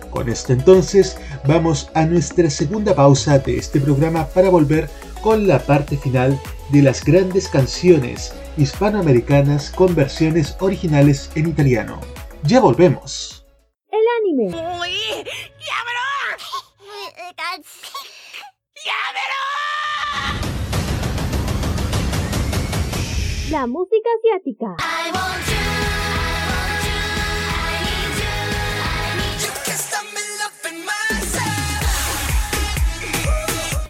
Con 0.10 0.30
esto 0.30 0.54
entonces 0.54 1.18
vamos 1.48 1.90
a 1.94 2.06
nuestra 2.06 2.50
segunda 2.50 2.94
pausa 2.96 3.40
de 3.40 3.58
este 3.58 3.80
programa 3.80 4.26
para 4.28 4.50
volver 4.50 4.88
con 5.24 5.48
la 5.48 5.58
parte 5.58 5.98
final 5.98 6.38
de 6.70 6.82
las 6.82 7.04
grandes 7.04 7.48
canciones 7.48 8.36
hispanoamericanas 8.58 9.72
con 9.72 9.96
versiones 9.96 10.56
originales 10.60 11.32
en 11.36 11.48
italiano. 11.48 12.00
Ya 12.44 12.60
volvemos. 12.60 13.46
El 13.90 14.02
anime. 14.20 14.52
La 23.50 23.68
música 23.68 24.10
asiática. 24.20 24.76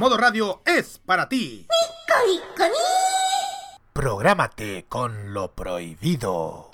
Modo 0.00 0.16
Radio 0.16 0.62
es 0.64 0.98
para 1.04 1.28
ti. 1.28 1.66
Prográmate 3.92 4.86
con 4.88 5.34
lo 5.34 5.54
prohibido. 5.54 6.70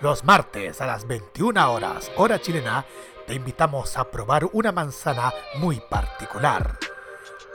Los 0.00 0.24
martes 0.24 0.80
a 0.80 0.86
las 0.86 1.06
21 1.06 1.72
horas, 1.72 2.10
hora 2.16 2.40
chilena, 2.40 2.84
te 3.28 3.34
invitamos 3.34 3.96
a 3.96 4.10
probar 4.10 4.48
una 4.52 4.72
manzana 4.72 5.32
muy 5.58 5.80
particular. 5.88 6.76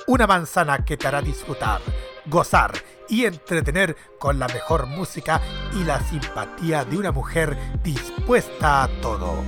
Una 0.07 0.25
manzana 0.25 0.85
que 0.85 0.95
te 0.95 1.05
hará 1.05 1.21
disfrutar, 1.21 1.81
gozar 2.27 2.71
y 3.09 3.25
entretener 3.25 3.97
con 4.17 4.39
la 4.39 4.47
mejor 4.47 4.85
música 4.85 5.41
y 5.73 5.83
la 5.83 5.99
simpatía 5.99 6.85
de 6.85 6.97
una 6.97 7.11
mujer 7.11 7.57
dispuesta 7.83 8.83
a 8.83 8.87
todo. 9.01 9.43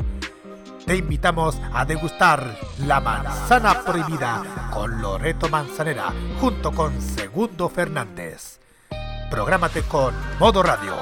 Te 0.85 0.97
invitamos 0.97 1.57
a 1.73 1.85
degustar 1.85 2.57
la 2.79 2.99
manzana 2.99 3.83
prohibida 3.83 4.69
con 4.73 5.01
Loreto 5.01 5.47
Manzanera 5.47 6.11
junto 6.41 6.73
con 6.73 6.99
Segundo 6.99 7.69
Fernández. 7.69 8.59
Prográmate 9.31 9.83
con 9.83 10.13
Modo 10.39 10.61
Radio. 10.61 10.95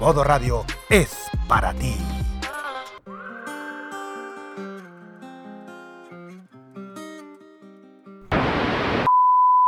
Modo 0.00 0.24
Radio 0.24 0.64
es 0.88 1.14
para 1.46 1.74
ti. 1.74 1.94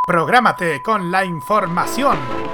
Prográmate 0.06 0.80
con 0.82 1.10
la 1.10 1.24
información. 1.24 2.53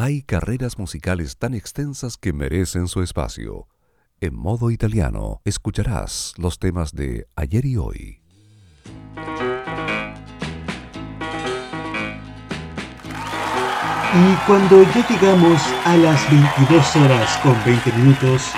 Hay 0.00 0.22
carreras 0.22 0.78
musicales 0.78 1.38
tan 1.38 1.54
extensas 1.54 2.16
que 2.16 2.32
merecen 2.32 2.86
su 2.86 3.02
espacio. 3.02 3.66
En 4.20 4.32
modo 4.32 4.70
italiano 4.70 5.40
escucharás 5.44 6.34
los 6.36 6.60
temas 6.60 6.92
de 6.92 7.26
ayer 7.34 7.66
y 7.66 7.78
hoy. 7.78 8.22
Y 14.14 14.34
cuando 14.46 14.84
ya 14.84 15.08
llegamos 15.08 15.60
a 15.84 15.96
las 15.96 16.30
22 16.30 16.96
horas 16.96 17.36
con 17.38 17.56
20 17.64 17.92
minutos, 17.94 18.52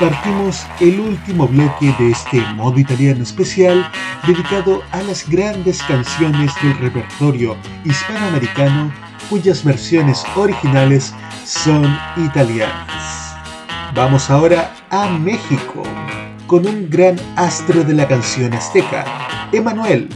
partimos 0.00 0.66
el 0.80 0.98
último 0.98 1.46
bloque 1.46 1.94
de 2.00 2.10
este 2.10 2.40
modo 2.54 2.80
italiano 2.80 3.22
especial 3.22 3.88
dedicado 4.26 4.82
a 4.90 5.02
las 5.02 5.28
grandes 5.28 5.80
canciones 5.84 6.50
del 6.60 6.76
repertorio 6.78 7.56
hispanoamericano 7.84 9.09
cuyas 9.30 9.62
versiones 9.64 10.24
originales 10.34 11.14
son 11.44 11.96
italianas. 12.16 13.36
Vamos 13.94 14.28
ahora 14.28 14.74
a 14.90 15.08
México 15.08 15.84
con 16.48 16.66
un 16.66 16.90
gran 16.90 17.16
astro 17.36 17.84
de 17.84 17.94
la 17.94 18.08
canción 18.08 18.52
azteca, 18.52 19.04
Emanuel, 19.52 20.08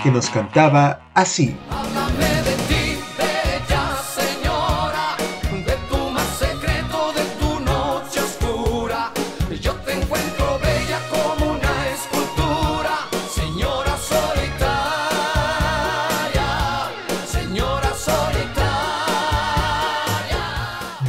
que 0.00 0.12
nos 0.12 0.30
cantaba 0.30 1.00
así. 1.12 1.56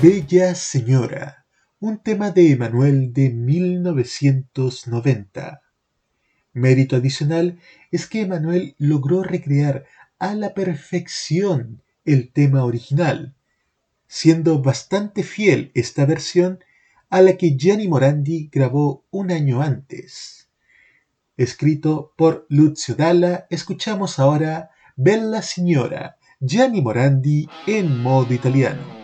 Bella 0.04 0.52
Señora, 0.54 1.48
un 1.80 1.98
tema 1.98 2.30
de 2.32 2.52
Emanuel 2.52 3.14
de 3.14 3.30
1990. 3.30 5.62
Mérito 6.52 6.98
adicional 6.98 7.58
es 7.90 8.08
que 8.08 8.20
Emanuel 8.20 8.76
logró 8.78 9.24
recrear 9.24 9.86
a 10.20 10.36
la 10.36 10.54
perfección 10.54 11.82
el 12.04 12.34
tema 12.34 12.66
original, 12.66 13.34
siendo 14.06 14.62
bastante 14.62 15.24
fiel 15.24 15.72
esta 15.74 16.06
versión 16.06 16.60
a 17.10 17.22
la 17.22 17.38
que 17.38 17.56
Gianni 17.56 17.88
Morandi 17.88 18.50
grabó 18.52 19.06
un 19.10 19.32
año 19.32 19.62
antes. 19.62 20.50
Escrito 21.38 22.12
por 22.18 22.46
Lucio 22.50 22.96
Dalla, 22.96 23.48
escuchamos 23.50 24.20
ahora 24.20 24.72
Bella 24.98 25.42
Signora, 25.42 26.18
Gianni 26.42 26.82
Morandi 26.82 27.48
en 27.68 28.04
modo 28.04 28.34
italiano. 28.34 29.02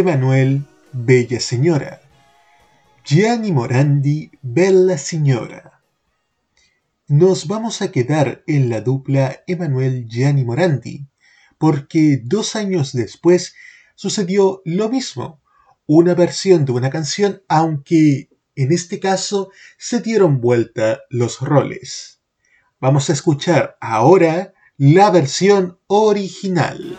Emanuel 0.00 0.64
Bella 0.92 1.40
Señora, 1.40 2.00
Gianni 3.04 3.52
Morandi 3.52 4.30
Bella 4.40 4.96
Signora. 4.96 5.82
Nos 7.06 7.46
vamos 7.46 7.82
a 7.82 7.92
quedar 7.92 8.42
en 8.46 8.70
la 8.70 8.80
dupla 8.80 9.42
Emanuel 9.46 10.06
Gianni 10.08 10.42
Morandi, 10.42 11.06
porque 11.58 12.18
dos 12.24 12.56
años 12.56 12.94
después 12.94 13.54
sucedió 13.94 14.62
lo 14.64 14.88
mismo, 14.88 15.42
una 15.84 16.14
versión 16.14 16.64
de 16.64 16.72
una 16.72 16.88
canción, 16.88 17.42
aunque 17.46 18.30
en 18.56 18.72
este 18.72 19.00
caso 19.00 19.50
se 19.76 20.00
dieron 20.00 20.40
vuelta 20.40 21.00
los 21.10 21.40
roles. 21.40 22.22
Vamos 22.80 23.10
a 23.10 23.12
escuchar 23.12 23.76
ahora 23.82 24.54
la 24.78 25.10
versión 25.10 25.78
original. 25.88 26.96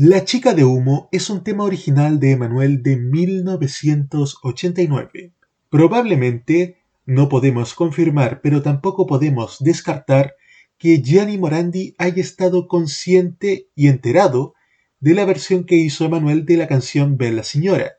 La 0.00 0.24
chica 0.24 0.54
de 0.54 0.62
humo 0.62 1.08
es 1.10 1.28
un 1.28 1.42
tema 1.42 1.64
original 1.64 2.20
de 2.20 2.30
Emanuel 2.30 2.84
de 2.84 2.94
1989. 2.94 5.32
Probablemente 5.70 6.76
no 7.04 7.28
podemos 7.28 7.74
confirmar, 7.74 8.40
pero 8.40 8.62
tampoco 8.62 9.08
podemos 9.08 9.56
descartar 9.58 10.36
que 10.78 11.02
Gianni 11.02 11.36
Morandi 11.36 11.96
haya 11.98 12.22
estado 12.22 12.68
consciente 12.68 13.70
y 13.74 13.88
enterado 13.88 14.54
de 15.00 15.14
la 15.14 15.24
versión 15.24 15.64
que 15.64 15.74
hizo 15.74 16.04
Emanuel 16.04 16.46
de 16.46 16.58
la 16.58 16.68
canción 16.68 17.16
Bella 17.16 17.42
Señora. 17.42 17.94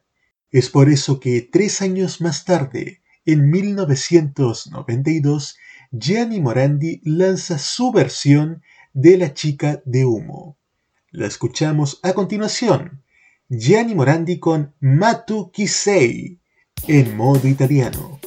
Es 0.52 0.70
por 0.70 0.88
eso 0.88 1.20
que 1.20 1.42
tres 1.42 1.82
años 1.82 2.22
más 2.22 2.46
tarde, 2.46 3.02
en 3.26 3.50
1992, 3.50 5.58
Gianni 5.92 6.40
Morandi 6.40 7.02
lanza 7.04 7.58
su 7.58 7.92
versión 7.92 8.62
de 8.94 9.18
La 9.18 9.34
chica 9.34 9.82
de 9.84 10.06
humo. 10.06 10.59
La 11.12 11.26
escuchamos 11.26 12.00
a 12.04 12.14
continuación. 12.14 13.04
Gianni 13.50 13.96
Morandi 13.96 14.38
con 14.38 14.76
Matu 14.80 15.50
Kisei 15.52 16.40
en 16.88 17.18
modo 17.18 17.48
italiano. 17.48 18.20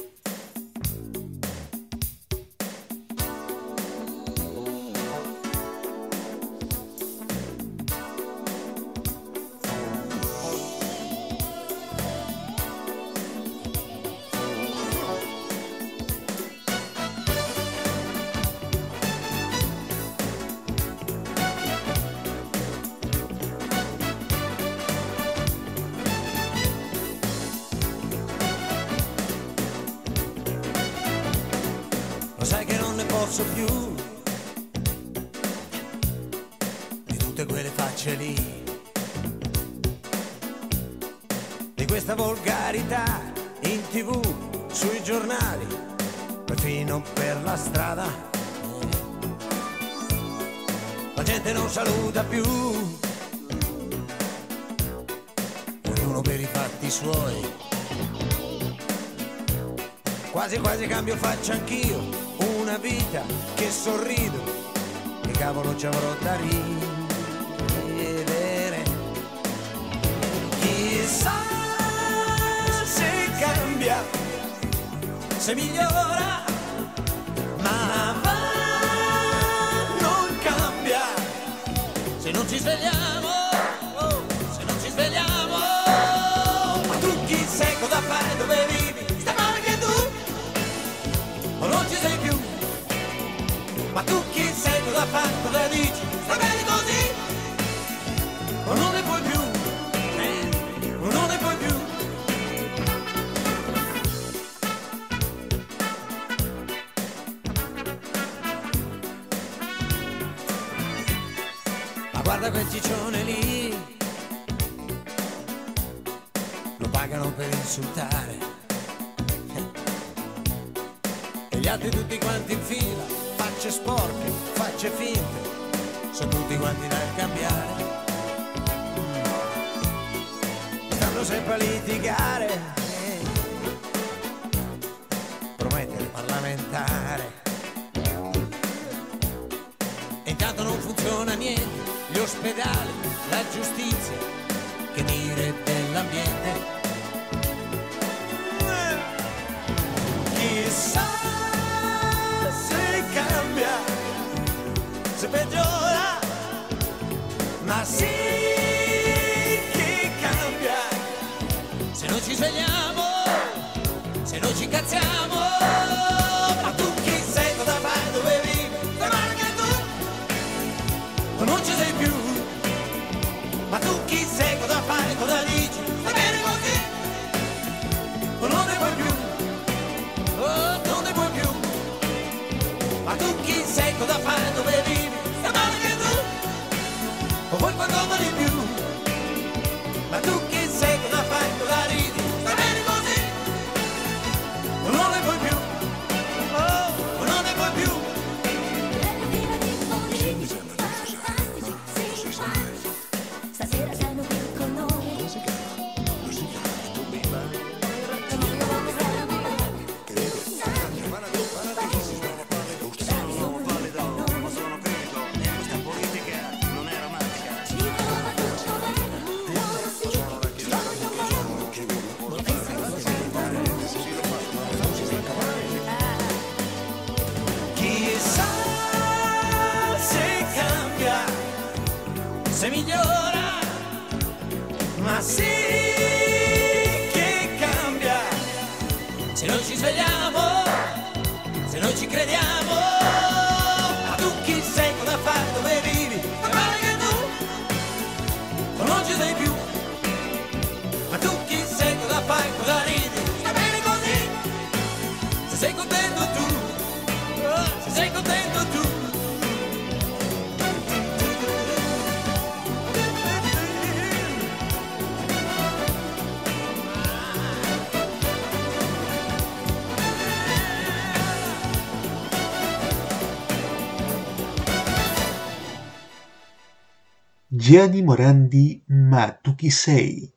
Gianni 277.73 278.03
Morandi 278.03 278.83
Matukisei, 278.85 280.31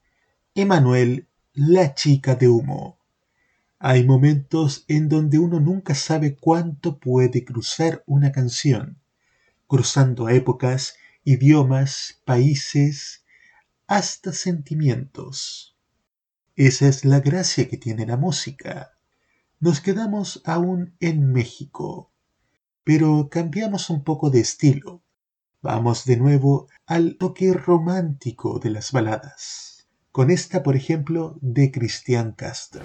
Emanuel 0.55 1.29
La 1.53 1.95
chica 1.95 2.35
de 2.35 2.49
humo. 2.49 2.99
Hay 3.79 4.05
momentos 4.05 4.87
en 4.89 5.11
donde 5.11 5.39
uno 5.39 5.61
nunca 5.61 5.95
sabe 5.95 6.35
cuánto 6.35 6.99
puede 6.99 7.45
cruzar 7.45 8.03
una 8.07 8.33
canción, 8.33 9.03
cruzando 9.67 10.31
épocas, 10.31 10.97
idiomas, 11.25 12.23
países, 12.25 13.27
hasta 13.87 14.33
sentimientos. 14.33 15.77
Esa 16.55 16.89
es 16.89 17.05
la 17.05 17.21
gracia 17.21 17.69
que 17.69 17.77
tiene 17.77 18.07
la 18.07 18.17
música. 18.17 18.93
Nos 19.61 19.83
quedamos 19.83 20.41
aún 20.47 20.97
en 21.01 21.33
México, 21.35 22.11
pero 22.83 23.29
cambiamos 23.29 23.91
un 23.91 24.05
poco 24.05 24.31
de 24.31 24.41
estilo. 24.41 25.03
Vamos 25.63 26.05
de 26.05 26.17
nuevo 26.17 26.69
al 26.87 27.17
toque 27.17 27.53
romántico 27.53 28.59
de 28.59 28.71
las 28.71 28.93
baladas, 28.93 29.89
con 30.13 30.31
esta, 30.31 30.63
por 30.63 30.77
ejemplo, 30.77 31.39
de 31.41 31.71
Cristian 31.71 32.33
Castro. 32.33 32.83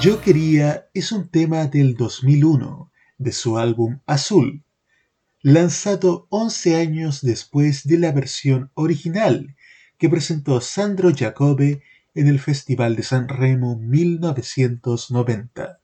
Yo 0.00 0.20
quería 0.22 0.88
es 0.94 1.12
un 1.12 1.28
tema 1.28 1.66
del 1.66 1.94
2001 1.94 2.90
de 3.18 3.32
su 3.32 3.58
álbum 3.58 4.00
Azul, 4.06 4.64
lanzado 5.42 6.26
11 6.30 6.76
años 6.76 7.20
después 7.20 7.86
de 7.86 7.98
la 7.98 8.10
versión 8.10 8.70
original 8.72 9.56
que 9.98 10.08
presentó 10.08 10.62
Sandro 10.62 11.12
Jacobe 11.14 11.82
en 12.14 12.28
el 12.28 12.40
Festival 12.40 12.96
de 12.96 13.02
San 13.02 13.28
Remo 13.28 13.76
1990, 13.76 15.80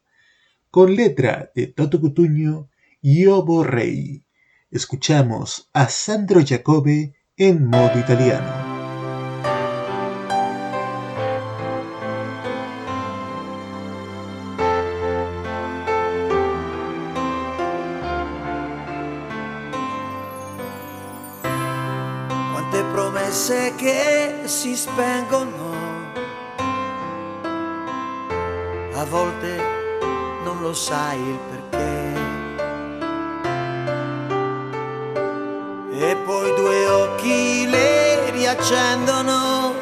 con 0.71 0.97
letra 0.97 1.53
de 1.55 1.67
Toto 1.67 2.01
Cutuño 2.01 2.71
y 3.03 3.27
Obo 3.27 3.65
Rey. 3.65 4.25
Escuchamos 4.71 5.69
a 5.75 5.91
Sandro 5.91 6.41
Jacobe 6.43 7.17
en 7.37 7.67
modo 7.67 7.99
italiano. 7.99 8.76
Promesse 23.27 23.75
che 23.75 24.43
si 24.45 24.77
spengono, 24.77 25.75
a 28.95 29.05
volte 29.05 29.57
non 30.45 30.61
lo 30.61 30.73
sai 30.73 31.21
il 31.21 31.39
perché. 31.51 32.15
E 35.99 36.17
poi 36.25 36.55
due 36.55 36.87
occhi 36.87 37.69
le 37.69 38.31
riaccendono 38.31 39.73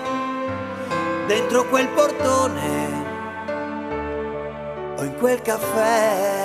dentro 1.27 1.69
quel 1.69 1.89
portone 1.89 3.03
o 4.97 5.03
in 5.03 5.15
quel 5.19 5.43
caffè. 5.43 6.44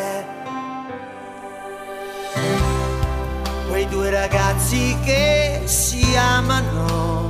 Due 3.90 4.12
ragazzi 4.12 4.96
che 5.04 5.62
si 5.66 6.16
amano 6.16 7.30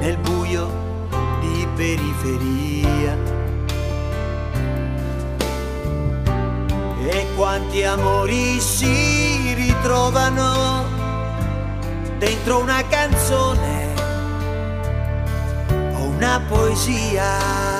nel 0.00 0.16
buio 0.18 0.68
di 1.40 1.68
periferia. 1.76 3.16
E 7.06 7.26
quanti 7.36 7.84
amori 7.84 8.58
si 8.60 9.52
ritrovano 9.54 10.84
dentro 12.18 12.60
una 12.60 12.82
canzone 12.88 13.92
o 15.94 16.02
una 16.04 16.40
poesia. 16.48 17.73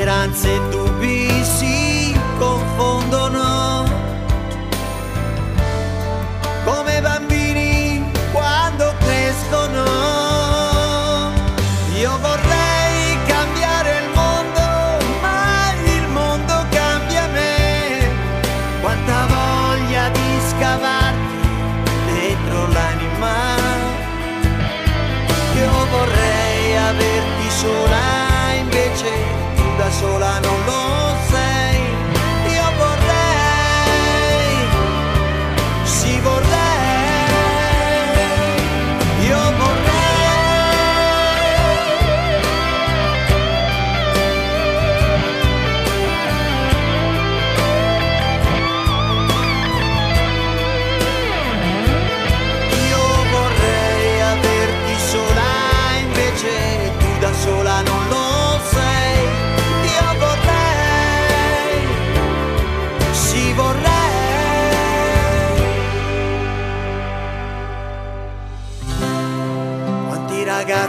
speranze 0.00 0.60
tue. 0.70 0.79
Sola 30.00 30.38
non 30.40 30.64
lo 30.64 31.09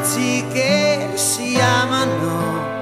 ragazzi 0.02 0.44
che 0.52 1.12
si 1.16 1.60
amano. 1.60 2.80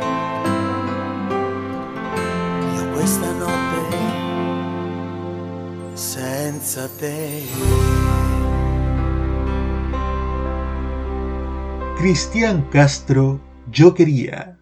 Io 2.75 2.91
questa 2.93 3.31
notte 3.33 3.97
senza 5.95 6.87
te. 6.97 7.43
Cristian 11.97 12.69
Castro, 12.69 13.41
Yo 13.69 13.93
Quería, 13.93 14.57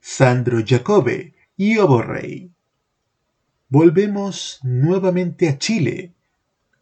Sandro 0.00 0.62
Jacobe 0.64 1.34
y 1.56 1.78
Oborrey. 1.78 2.52
Volvemos 3.68 4.60
nuevamente 4.62 5.48
a 5.48 5.58
Chile. 5.58 6.12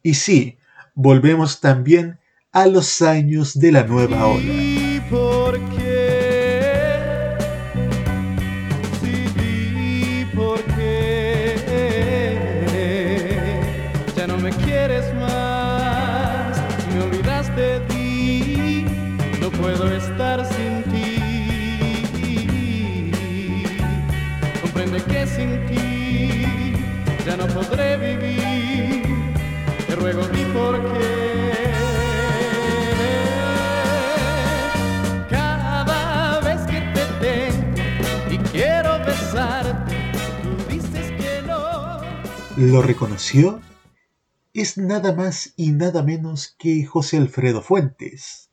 Y 0.02 0.12
sí, 0.12 0.59
volvemos 0.94 1.60
también 1.60 2.18
a 2.52 2.66
los 2.66 3.01
años 3.01 3.59
de 3.59 3.72
la 3.72 3.82
nueva 3.82 4.26
ola. 4.26 4.76
¿Lo 42.77 42.82
reconoció? 42.82 43.62
Es 44.53 44.77
nada 44.77 45.15
más 45.15 45.55
y 45.57 45.70
nada 45.70 46.03
menos 46.03 46.55
que 46.59 46.85
José 46.85 47.16
Alfredo 47.16 47.62
Fuentes. 47.62 48.51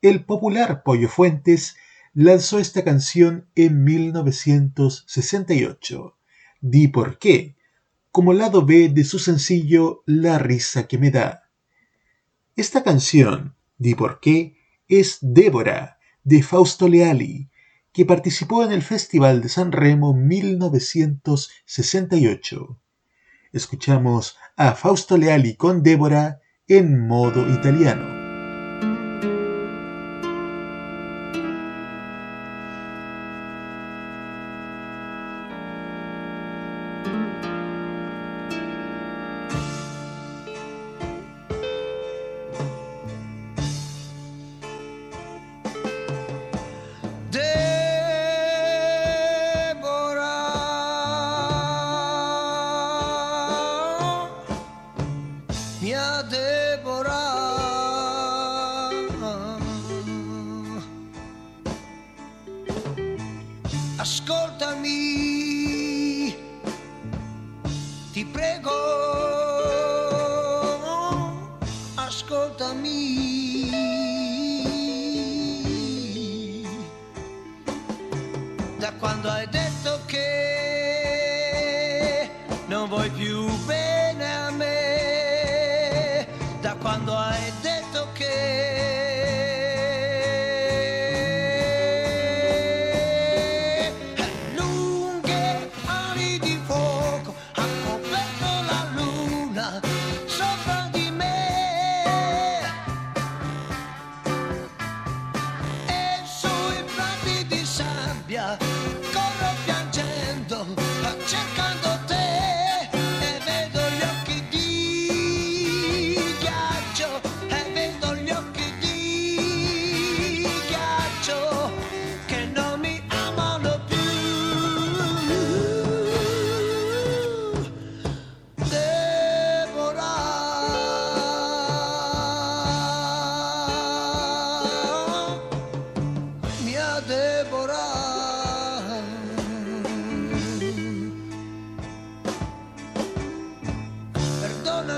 El 0.00 0.24
popular 0.24 0.84
Pollo 0.84 1.08
Fuentes 1.08 1.74
lanzó 2.12 2.60
esta 2.60 2.84
canción 2.84 3.48
en 3.56 3.82
1968, 3.82 6.16
Di 6.60 6.86
por 6.86 7.18
qué, 7.18 7.56
como 8.12 8.32
lado 8.32 8.64
B 8.64 8.90
de 8.90 9.02
su 9.02 9.18
sencillo 9.18 10.04
La 10.06 10.38
risa 10.38 10.86
que 10.86 10.96
me 10.96 11.10
da. 11.10 11.50
Esta 12.54 12.84
canción, 12.84 13.56
Di 13.76 13.96
por 13.96 14.20
qué, 14.20 14.56
es 14.86 15.18
Débora, 15.20 15.98
de 16.22 16.44
Fausto 16.44 16.86
Leali, 16.86 17.50
que 17.92 18.06
participó 18.06 18.62
en 18.62 18.70
el 18.70 18.82
Festival 18.82 19.42
de 19.42 19.48
San 19.48 19.72
Remo 19.72 20.14
1968. 20.14 22.78
Escuchamos 23.54 24.36
a 24.56 24.72
Fausto 24.72 25.16
Leali 25.16 25.54
con 25.54 25.84
Débora 25.84 26.40
en 26.66 27.06
modo 27.06 27.48
italiano. 27.48 28.23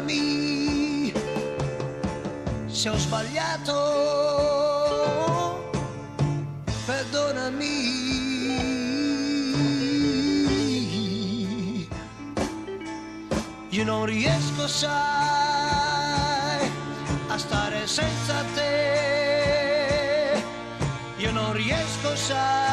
Perdonami 0.06 1.12
se 2.68 2.88
ho 2.88 2.96
sbagliato 2.96 3.74
perdonami. 6.86 7.94
Io 13.70 13.84
non 13.84 14.04
riesco 14.06 14.68
sai 14.68 14.94
a 17.28 17.36
stare 17.36 17.86
senza 17.86 18.44
te. 18.54 20.42
Io 21.18 21.32
non 21.32 21.52
riesco 21.52 22.16
sai 22.16 22.65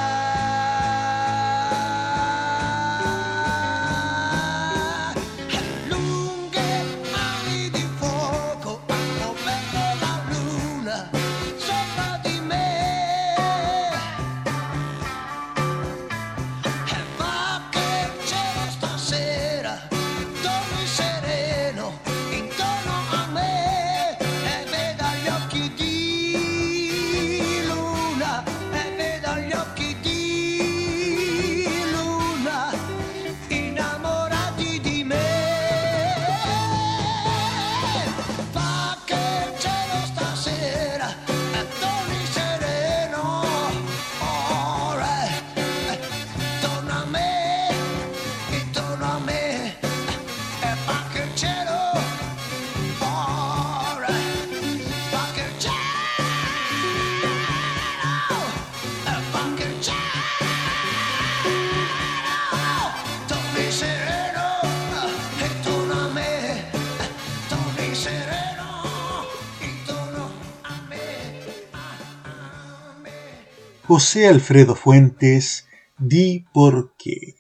José 73.94 74.28
Alfredo 74.28 74.76
Fuentes, 74.76 75.68
Di 76.00 76.48
por 76.52 76.96
qué. 76.98 77.36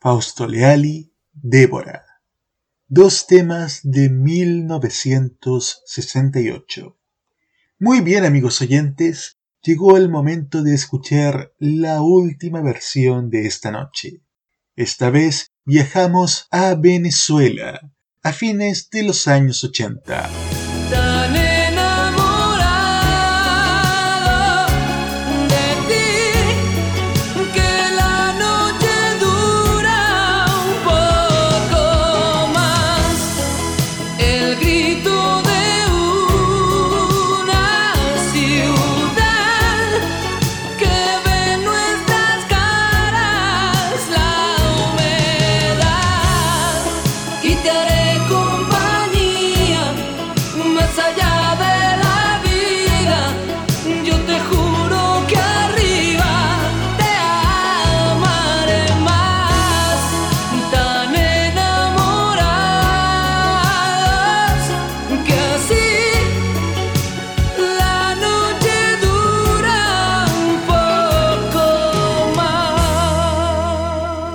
Fausto 0.00 0.46
Leali, 0.46 1.10
Débora. 1.32 2.04
Dos 2.88 3.26
temas 3.26 3.80
de 3.82 4.10
1968. 4.10 6.98
Muy 7.78 8.02
bien 8.02 8.26
amigos 8.26 8.60
oyentes, 8.60 9.38
llegó 9.62 9.96
el 9.96 10.10
momento 10.10 10.62
de 10.62 10.74
escuchar 10.74 11.54
la 11.58 12.02
última 12.02 12.60
versión 12.60 13.30
de 13.30 13.46
esta 13.46 13.70
noche. 13.70 14.20
Esta 14.76 15.08
vez 15.08 15.52
viajamos 15.64 16.48
a 16.50 16.74
Venezuela, 16.74 17.80
a 18.22 18.34
fines 18.34 18.90
de 18.90 19.04
los 19.04 19.26
años 19.26 19.64
80. 19.64 20.51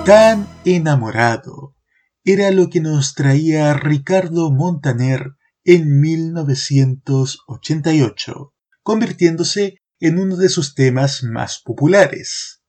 Tan 0.08 0.48
enamorado 0.64 1.76
era 2.24 2.50
lo 2.50 2.70
que 2.70 2.80
nos 2.80 3.12
traía 3.12 3.74
Ricardo 3.74 4.50
Montaner 4.50 5.34
en 5.64 6.00
1988, 6.00 8.54
convirtiéndose 8.82 9.82
en 10.00 10.18
uno 10.18 10.38
de 10.38 10.48
sus 10.48 10.74
temas 10.74 11.22
más 11.24 11.60
populares. 11.62 12.62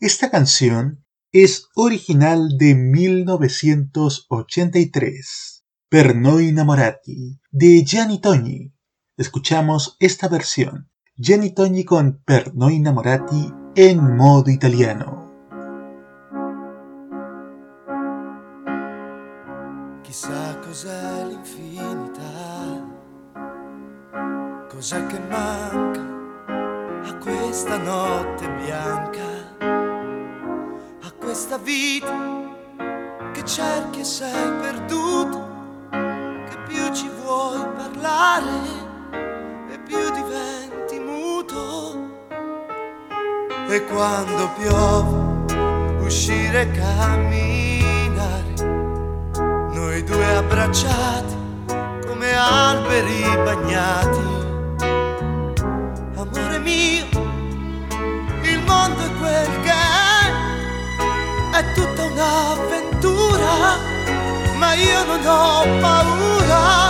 Esta 0.00 0.32
canción 0.32 1.04
es 1.30 1.68
original 1.76 2.58
de 2.58 2.74
1983, 2.74 5.64
Per 5.88 6.16
noi 6.16 6.48
innamorati, 6.48 7.38
de 7.52 7.84
Gianni 7.84 8.20
Togni. 8.20 8.74
Escuchamos 9.16 9.96
esta 10.00 10.26
versión, 10.26 10.90
Gianni 11.16 11.54
Togni 11.54 11.84
con 11.84 12.20
Per 12.24 12.56
noi 12.56 12.74
innamorati 12.74 13.48
en 13.76 14.16
modo 14.16 14.50
italiano. 14.50 15.27
Chissà 20.08 20.56
cos'è 20.64 21.22
l'infinità, 21.26 22.22
cos'è 24.70 25.06
che 25.06 25.18
manca 25.18 26.00
a 27.10 27.14
questa 27.18 27.76
notte 27.76 28.48
bianca, 28.52 29.26
a 31.02 31.12
questa 31.18 31.58
vita 31.58 32.10
che 33.34 33.44
cerchi 33.44 34.00
e 34.00 34.04
sei 34.04 34.50
perduto, 34.62 35.46
che 35.90 36.56
più 36.66 36.90
ci 36.94 37.10
vuoi 37.22 37.66
parlare 37.76 38.60
e 39.70 39.78
più 39.80 40.10
diventi 40.10 40.98
muto. 41.00 42.16
E 43.68 43.84
quando 43.84 44.48
piove 44.56 46.00
uscire 46.02 46.70
camminare 46.70 47.77
noi 49.98 50.04
due 50.04 50.36
abbracciati 50.36 51.36
come 52.06 52.32
alberi 52.32 53.22
bagnati. 53.44 54.26
Amore 56.16 56.58
mio, 56.58 57.06
il 58.42 58.62
mondo 58.64 59.00
è 59.00 59.10
quel 59.18 59.60
che 59.62 59.70
è, 59.70 61.58
è 61.58 61.72
tutta 61.72 62.04
un'avventura, 62.04 63.76
ma 64.58 64.74
io 64.74 65.04
non 65.04 65.26
ho 65.26 65.80
paura. 65.80 66.87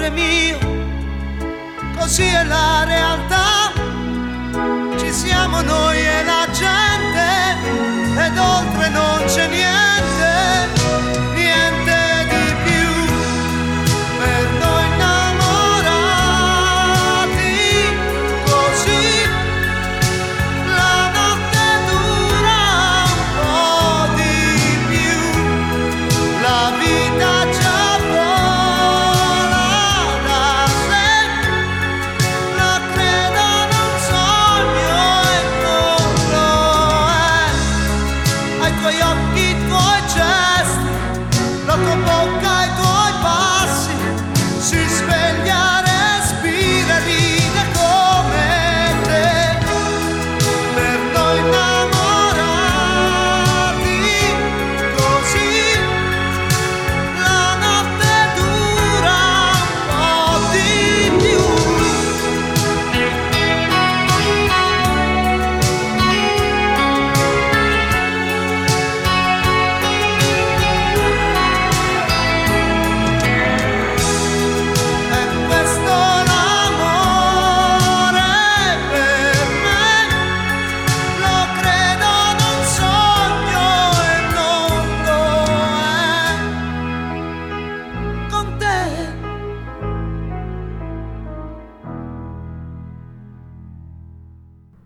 Amore 0.00 0.10
mio 0.10 0.58
così 1.98 2.22
è 2.22 2.44
la 2.44 2.84
realtà. 2.84 3.72
Ci 4.98 5.12
siamo 5.12 5.60
noi 5.60 5.98
e 5.98 6.24
la 6.24 6.46
gente 6.50 8.24
ed 8.24 8.38
oltre 8.38 8.88
non 8.88 9.24
c'è 9.26 9.48
niente, 9.48 9.89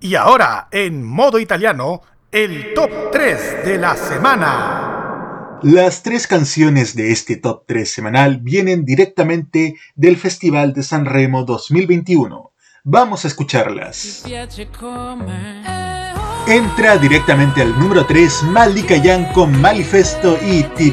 Y 0.04 0.16
ahora, 0.16 0.68
en 0.70 1.02
modo 1.02 1.38
italiano, 1.38 2.02
el 2.30 2.74
top 2.74 3.10
3 3.10 3.64
de 3.64 3.78
la 3.78 3.96
semana. 3.96 5.60
Las 5.62 6.02
tres 6.02 6.26
canciones 6.26 6.94
de 6.94 7.10
este 7.10 7.36
top 7.36 7.64
3 7.66 7.90
semanal 7.90 8.36
vienen 8.36 8.84
directamente 8.84 9.76
del 9.94 10.18
Festival 10.18 10.74
de 10.74 10.82
San 10.82 11.06
Remo 11.06 11.44
2021. 11.44 12.52
Vamos 12.82 13.24
a 13.24 13.28
escucharlas. 13.28 14.24
Entra 16.46 16.98
directamente 16.98 17.62
al 17.62 17.78
número 17.78 18.04
3 18.04 18.42
Malika 18.42 18.98
Yan 18.98 19.32
con 19.32 19.58
Manifesto 19.58 20.38
y 20.46 20.64
Ti. 20.64 20.92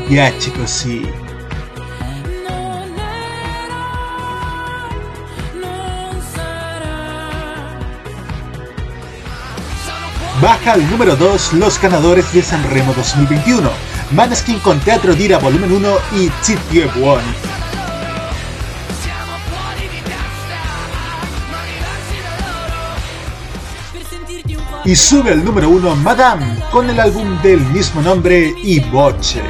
Baja 10.52 10.73
al 10.73 10.91
número 10.91 11.15
2 11.15 11.53
los 11.53 11.80
ganadores 11.80 12.34
de 12.34 12.44
San 12.44 12.61
Remo 12.69 12.94
2021. 12.94 13.72
Maneskin 14.11 14.60
con 14.60 14.82
Teatro 14.82 15.15
Dira 15.15 15.38
Volumen 15.38 15.72
1 15.72 15.98
y 16.18 16.30
Zittie 16.44 16.88
Buon. 16.88 17.22
Y 24.84 24.94
sube 24.94 25.32
al 25.32 25.45
número 25.45 25.69
1 25.69 25.95
Madame 25.95 26.57
con 26.69 26.90
el 26.90 26.99
álbum 26.99 27.41
del 27.41 27.61
mismo 27.68 28.02
nombre 28.02 28.53
y 28.61 28.82
Voce. 28.82 29.41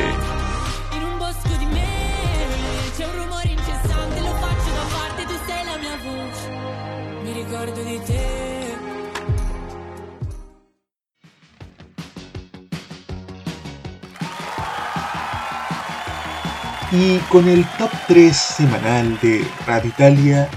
Y 17.03 17.17
con 17.31 17.49
el 17.49 17.65
top 17.79 17.89
3 18.07 18.37
semanal 18.37 19.17
de 19.23 19.43
Radio 19.65 19.89
Italia, 19.89 20.47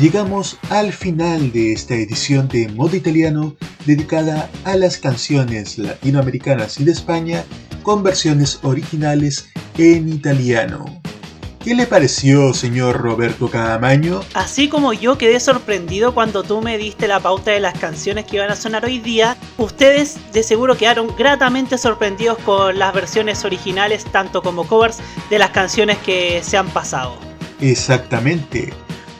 llegamos 0.00 0.56
al 0.70 0.94
final 0.94 1.52
de 1.52 1.74
esta 1.74 1.94
edición 1.94 2.48
de 2.48 2.68
Modo 2.68 2.96
Italiano 2.96 3.54
dedicada 3.84 4.48
a 4.64 4.76
las 4.76 4.96
canciones 4.96 5.76
latinoamericanas 5.76 6.80
y 6.80 6.84
de 6.84 6.92
España 6.92 7.44
con 7.82 8.02
versiones 8.02 8.60
originales 8.62 9.50
en 9.76 10.08
italiano. 10.08 10.99
¿Qué 11.62 11.74
le 11.74 11.86
pareció, 11.86 12.54
señor 12.54 13.02
Roberto 13.02 13.50
Caamaño? 13.50 14.22
Así 14.32 14.70
como 14.70 14.94
yo 14.94 15.18
quedé 15.18 15.38
sorprendido 15.40 16.14
cuando 16.14 16.42
tú 16.42 16.62
me 16.62 16.78
diste 16.78 17.06
la 17.06 17.20
pauta 17.20 17.50
de 17.50 17.60
las 17.60 17.78
canciones 17.78 18.24
que 18.24 18.36
iban 18.36 18.50
a 18.50 18.56
sonar 18.56 18.86
hoy 18.86 18.98
día, 18.98 19.36
ustedes 19.58 20.16
de 20.32 20.42
seguro 20.42 20.78
quedaron 20.78 21.14
gratamente 21.18 21.76
sorprendidos 21.76 22.38
con 22.38 22.78
las 22.78 22.94
versiones 22.94 23.44
originales, 23.44 24.06
tanto 24.06 24.40
como 24.40 24.66
covers, 24.66 25.00
de 25.28 25.38
las 25.38 25.50
canciones 25.50 25.98
que 25.98 26.42
se 26.42 26.56
han 26.56 26.70
pasado. 26.70 27.18
Exactamente. 27.60 28.72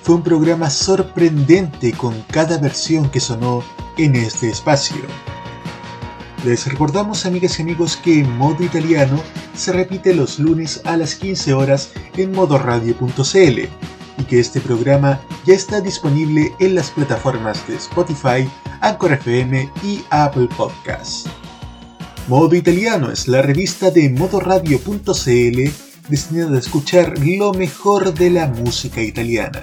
Fue 0.03 0.15
un 0.15 0.23
programa 0.23 0.71
sorprendente 0.71 1.93
con 1.93 2.23
cada 2.23 2.57
versión 2.57 3.11
que 3.11 3.21
sonó 3.21 3.63
en 3.99 4.17
este 4.17 4.49
espacio. 4.49 5.03
Les 6.45 6.67
recordamos, 6.67 7.27
amigas 7.27 7.59
y 7.59 7.63
amigos, 7.63 7.99
que 7.99 8.25
Modo 8.25 8.65
Italiano 8.65 9.23
se 9.55 9.73
repite 9.73 10.15
los 10.15 10.39
lunes 10.39 10.81
a 10.85 10.97
las 10.97 11.15
15 11.15 11.53
horas 11.53 11.91
en 12.17 12.33
modoradio.cl 12.33 13.59
y 14.19 14.25
que 14.25 14.41
este 14.41 14.61
programa 14.61 15.21
ya 15.45 15.55
está 15.55 15.83
disponible 15.83 16.51
en 16.59 16.75
las 16.75 16.91
plataformas 16.91 17.67
de 17.69 17.77
Spotify, 17.77 18.49
Anchor 18.81 19.13
FM 19.13 19.71
y 19.83 20.03
Apple 20.09 20.49
Podcasts. 20.57 21.29
Modo 22.27 22.55
Italiano 22.55 23.11
es 23.11 23.29
la 23.29 23.43
revista 23.43 23.91
de 23.91 24.09
modoradio.cl 24.09 25.71
destinada 26.09 26.57
a 26.57 26.59
escuchar 26.59 27.19
lo 27.19 27.53
mejor 27.53 28.15
de 28.15 28.31
la 28.31 28.47
música 28.47 29.03
italiana. 29.03 29.63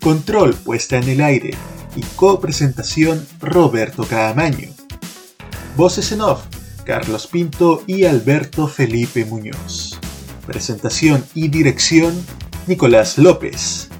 Control 0.00 0.54
puesta 0.54 0.96
en 0.96 1.08
el 1.08 1.20
aire 1.20 1.50
y 1.94 2.02
copresentación 2.16 3.26
Roberto 3.40 4.04
Caamaño. 4.04 4.75
Voces 5.76 6.10
en 6.10 6.22
off, 6.22 6.40
Carlos 6.86 7.26
Pinto 7.26 7.84
y 7.86 8.04
Alberto 8.04 8.66
Felipe 8.66 9.26
Muñoz. 9.26 9.98
Presentación 10.46 11.22
y 11.34 11.48
dirección, 11.48 12.14
Nicolás 12.66 13.18
López. 13.18 13.90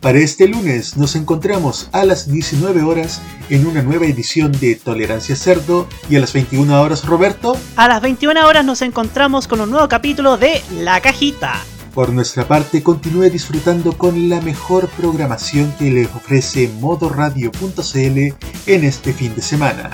Para 0.00 0.18
este 0.18 0.46
lunes 0.46 0.96
nos 0.96 1.16
encontramos 1.16 1.88
a 1.90 2.04
las 2.04 2.30
19 2.30 2.82
horas 2.82 3.20
en 3.50 3.66
una 3.66 3.82
nueva 3.82 4.06
edición 4.06 4.52
de 4.52 4.76
Tolerancia 4.76 5.34
Cerdo 5.34 5.88
y 6.08 6.14
a 6.14 6.20
las 6.20 6.32
21 6.32 6.80
horas, 6.80 7.04
Roberto. 7.04 7.56
A 7.74 7.88
las 7.88 8.00
21 8.00 8.46
horas 8.46 8.64
nos 8.64 8.80
encontramos 8.82 9.48
con 9.48 9.60
un 9.60 9.70
nuevo 9.70 9.88
capítulo 9.88 10.36
de 10.36 10.62
La 10.78 11.00
Cajita. 11.00 11.60
Por 11.92 12.12
nuestra 12.12 12.46
parte, 12.46 12.84
continúe 12.84 13.30
disfrutando 13.30 13.98
con 13.98 14.28
la 14.28 14.40
mejor 14.42 14.86
programación 14.90 15.74
que 15.76 15.90
le 15.90 16.04
ofrece 16.06 16.70
modoradio.cl 16.78 18.18
en 18.66 18.84
este 18.84 19.12
fin 19.12 19.34
de 19.34 19.42
semana. 19.42 19.90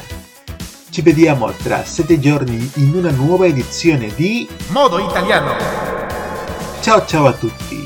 Ci 0.93 1.01
vediamo 1.01 1.51
tra 1.53 1.87
7 1.87 2.19
giorni 2.19 2.71
in 2.75 2.95
una 2.95 3.11
nuova 3.11 3.47
edizione 3.47 4.13
di 4.15 4.47
Modo 4.73 4.99
italiano. 4.99 5.57
Ciao 6.83 7.07
ciao 7.07 7.25
a 7.29 7.33
tutti! 7.33 7.82